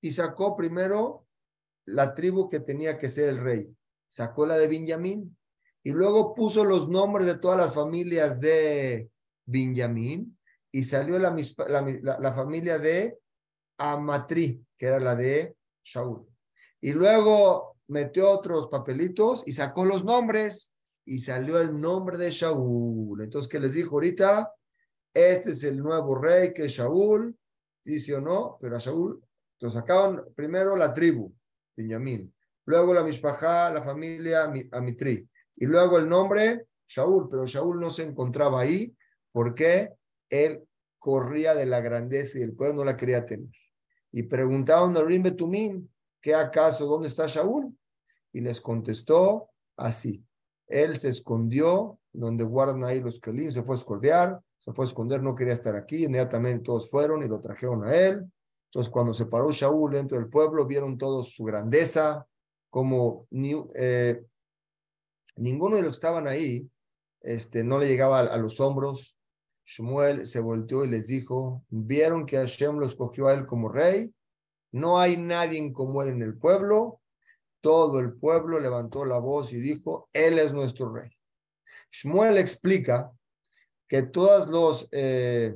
[0.00, 1.26] Y sacó primero
[1.84, 3.76] la tribu que tenía que ser el rey.
[4.06, 5.36] Sacó la de Benjamín
[5.82, 9.10] y luego puso los nombres de todas las familias de
[9.48, 10.38] Benjamín
[10.70, 11.34] y salió la,
[12.20, 13.18] la, familia de
[13.78, 16.26] Amatri, que era la de Shaul.
[16.82, 20.70] Y luego metió otros papelitos y sacó los nombres
[21.06, 23.22] y salió el nombre de Shaul.
[23.22, 24.52] Entonces, ¿qué les dijo ahorita?
[25.14, 27.34] Este es el nuevo rey que es Shaul,
[27.82, 29.18] dice o no, pero a Shaul,
[29.54, 31.34] entonces sacaron primero la tribu,
[31.74, 32.32] Benjamín.
[32.66, 35.26] Luego la Mishpajá, la familia Amitri.
[35.56, 38.94] Y luego el nombre, Shaul, pero Shaul no se encontraba ahí
[39.38, 39.92] porque
[40.30, 40.64] él
[40.98, 43.52] corría de la grandeza y el pueblo no la quería tener.
[44.10, 45.86] Y preguntaron a Rim Betumim,
[46.20, 47.72] ¿qué acaso, dónde está Shaul?
[48.32, 50.24] Y les contestó así.
[50.66, 54.88] Él se escondió donde guardan ahí los kelim, se fue a escordear, se fue a
[54.88, 58.28] esconder, no quería estar aquí, inmediatamente todos fueron y lo trajeron a él.
[58.72, 62.26] Entonces cuando se paró Shaul dentro del pueblo, vieron todos su grandeza,
[62.70, 64.20] como eh,
[65.36, 66.68] ninguno de los que estaban ahí
[67.20, 69.17] este, no le llegaba a, los hombros.
[69.68, 74.14] Shmuel se volteó y les dijo, vieron que Hashem lo escogió a él como rey,
[74.72, 77.02] no hay nadie como él en el pueblo,
[77.60, 81.10] todo el pueblo levantó la voz y dijo, él es nuestro rey.
[81.90, 83.12] Shmuel explica
[83.86, 84.88] que todas los...
[84.90, 85.54] Eh,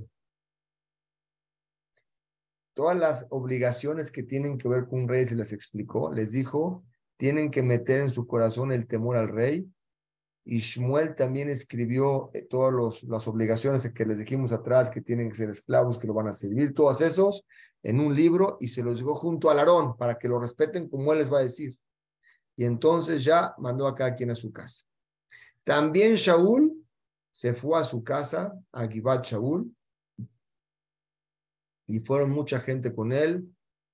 [2.74, 6.84] todas las obligaciones que tienen que ver con un rey se les explicó, les dijo,
[7.18, 9.70] tienen que meter en su corazón el temor al rey,
[10.44, 15.36] y Shmuel también escribió eh, todas las obligaciones que les dijimos atrás, que tienen que
[15.36, 17.44] ser esclavos, que lo van a servir, todos esos
[17.82, 21.12] en un libro y se los llegó junto al Aarón para que lo respeten como
[21.12, 21.78] él les va a decir.
[22.56, 24.84] Y entonces ya mandó a cada quien a su casa.
[25.64, 26.72] También Shaul
[27.30, 29.74] se fue a su casa, a Givat Shaul,
[31.86, 33.48] y fueron mucha gente con él,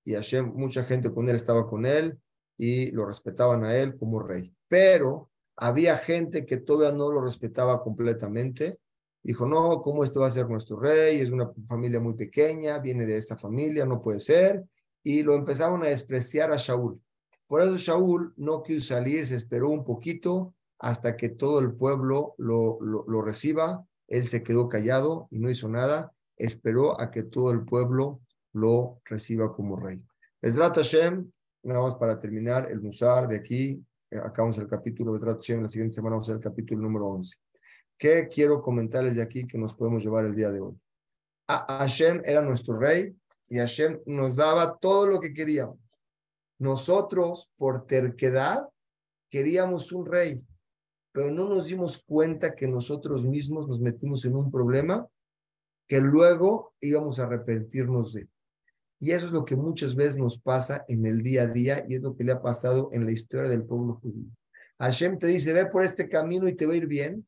[0.04, 2.18] y Hashem, mucha gente con él estaba con él,
[2.56, 4.54] y lo respetaban a él como rey.
[4.66, 5.30] Pero
[5.60, 8.78] había gente que todavía no lo respetaba completamente.
[9.22, 11.20] Dijo, no, ¿cómo este va a ser nuestro rey?
[11.20, 14.64] Es una familia muy pequeña, viene de esta familia, no puede ser.
[15.02, 17.00] Y lo empezaron a despreciar a Shaul.
[17.48, 22.34] Por eso Shaul no quiso salir, se esperó un poquito hasta que todo el pueblo
[22.38, 23.84] lo, lo, reciba.
[24.06, 26.12] Él se quedó callado y no hizo nada.
[26.36, 28.20] Esperó a que todo el pueblo
[28.52, 30.00] lo reciba como rey.
[30.40, 31.28] Esrat Hashem,
[31.64, 35.92] nada más para terminar el Musar de aquí, eh, acabamos el capítulo de la siguiente
[35.92, 37.36] semana vamos a ver el capítulo número 11.
[37.98, 40.74] ¿Qué quiero comentarles de aquí que nos podemos llevar el día de hoy?
[41.48, 43.14] A Hashem era nuestro rey
[43.48, 45.78] y Hashem nos daba todo lo que queríamos.
[46.58, 48.68] Nosotros, por terquedad,
[49.30, 50.42] queríamos un rey,
[51.12, 55.06] pero no nos dimos cuenta que nosotros mismos nos metimos en un problema
[55.86, 58.28] que luego íbamos a arrepentirnos de.
[59.00, 61.94] Y eso es lo que muchas veces nos pasa en el día a día y
[61.94, 64.26] es lo que le ha pasado en la historia del pueblo judío.
[64.78, 67.26] Hashem te dice, ve por este camino y te va a ir bien,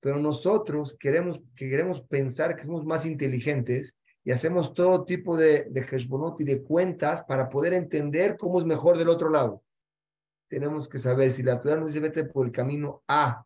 [0.00, 5.86] pero nosotros queremos, queremos pensar que somos más inteligentes y hacemos todo tipo de, de
[6.38, 9.62] y de cuentas para poder entender cómo es mejor del otro lado.
[10.48, 13.44] Tenemos que saber si la Torah nos dice vete por el camino A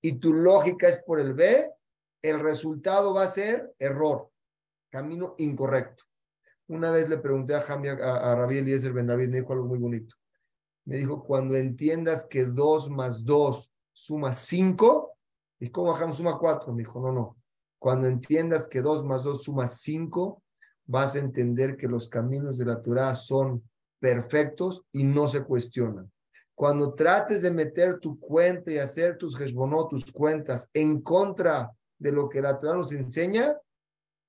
[0.00, 1.70] y tu lógica es por el B,
[2.22, 4.28] el resultado va a ser error,
[4.90, 6.04] camino incorrecto.
[6.72, 9.66] Una vez le pregunté a, Jamia, a, a Rabí Eliezer Ben David, me dijo algo
[9.66, 10.16] muy bonito.
[10.86, 15.12] Me dijo, cuando entiendas que 2 más 2 suma 5,
[15.60, 16.72] ¿y cómo bajamos suma 4?
[16.72, 17.36] Me dijo, no, no.
[17.78, 20.42] Cuando entiendas que 2 más 2 suma 5,
[20.86, 23.62] vas a entender que los caminos de la Torah son
[24.00, 26.10] perfectos y no se cuestionan.
[26.54, 32.12] Cuando trates de meter tu cuenta y hacer tus heshbonot, tus cuentas en contra de
[32.12, 33.58] lo que la Torah nos enseña,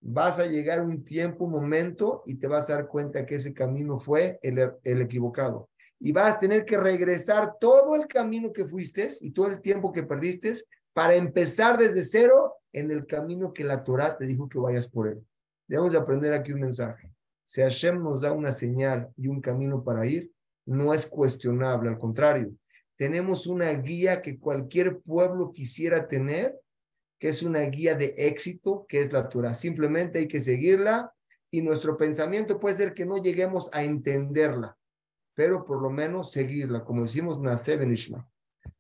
[0.06, 3.54] vas a llegar un tiempo, un momento, y te vas a dar cuenta que ese
[3.54, 5.70] camino fue el, el equivocado.
[5.98, 9.94] Y vas a tener que regresar todo el camino que fuiste y todo el tiempo
[9.94, 10.54] que perdiste
[10.92, 15.08] para empezar desde cero en el camino que la Torah te dijo que vayas por
[15.08, 15.26] él.
[15.68, 17.10] Debemos de aprender aquí un mensaje.
[17.46, 20.32] Si Hashem nos da una señal y un camino para ir,
[20.66, 22.52] no es cuestionable, al contrario,
[22.98, 26.60] tenemos una guía que cualquier pueblo quisiera tener
[27.24, 29.54] que es una guía de éxito, que es la Torah.
[29.54, 31.16] Simplemente hay que seguirla
[31.50, 34.78] y nuestro pensamiento puede ser que no lleguemos a entenderla,
[35.34, 38.30] pero por lo menos seguirla, como decimos, nacer en Ishma.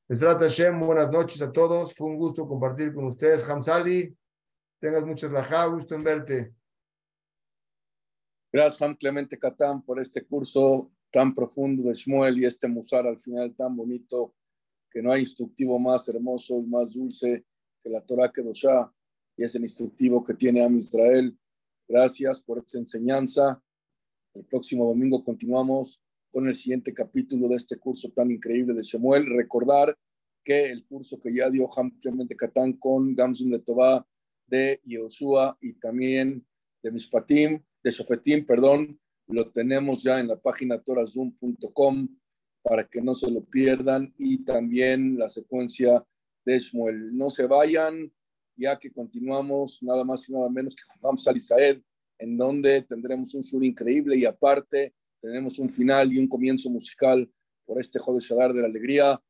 [0.09, 1.95] Hashem, buenas noches a todos.
[1.95, 3.47] Fue un gusto compartir con ustedes.
[3.47, 4.13] Hamzali,
[4.77, 6.53] tengas muchas lajas, gusto en verte.
[8.51, 13.17] Gracias, Ham Clemente Catán, por este curso tan profundo de Shmuel y este musar al
[13.17, 14.35] final tan bonito,
[14.91, 17.45] que no hay instructivo más hermoso y más dulce
[17.83, 18.91] que la Torah Kedoshá
[19.35, 21.37] y es el instructivo que tiene a Israel.
[21.87, 23.61] Gracias por esta enseñanza.
[24.33, 29.25] El próximo domingo continuamos con el siguiente capítulo de este curso tan increíble de Shemuel.
[29.25, 29.97] Recordar
[30.43, 34.05] que el curso que ya dio Ham Clemente Catán con Gamsun Letová
[34.47, 36.45] de Yoshua y también
[36.81, 42.07] de Mispatim, de Shofetim, perdón, lo tenemos ya en la página torazum.com
[42.61, 46.05] para que no se lo pierdan y también la secuencia
[46.45, 47.15] de Shmuel.
[47.15, 48.11] No se vayan,
[48.55, 51.81] ya que continuamos nada más y nada menos que vamos al Isaed,
[52.19, 57.29] en donde tendremos un sur increíble y aparte tenemos un final y un comienzo musical
[57.65, 59.21] por este Joder Shadar de la Alegría.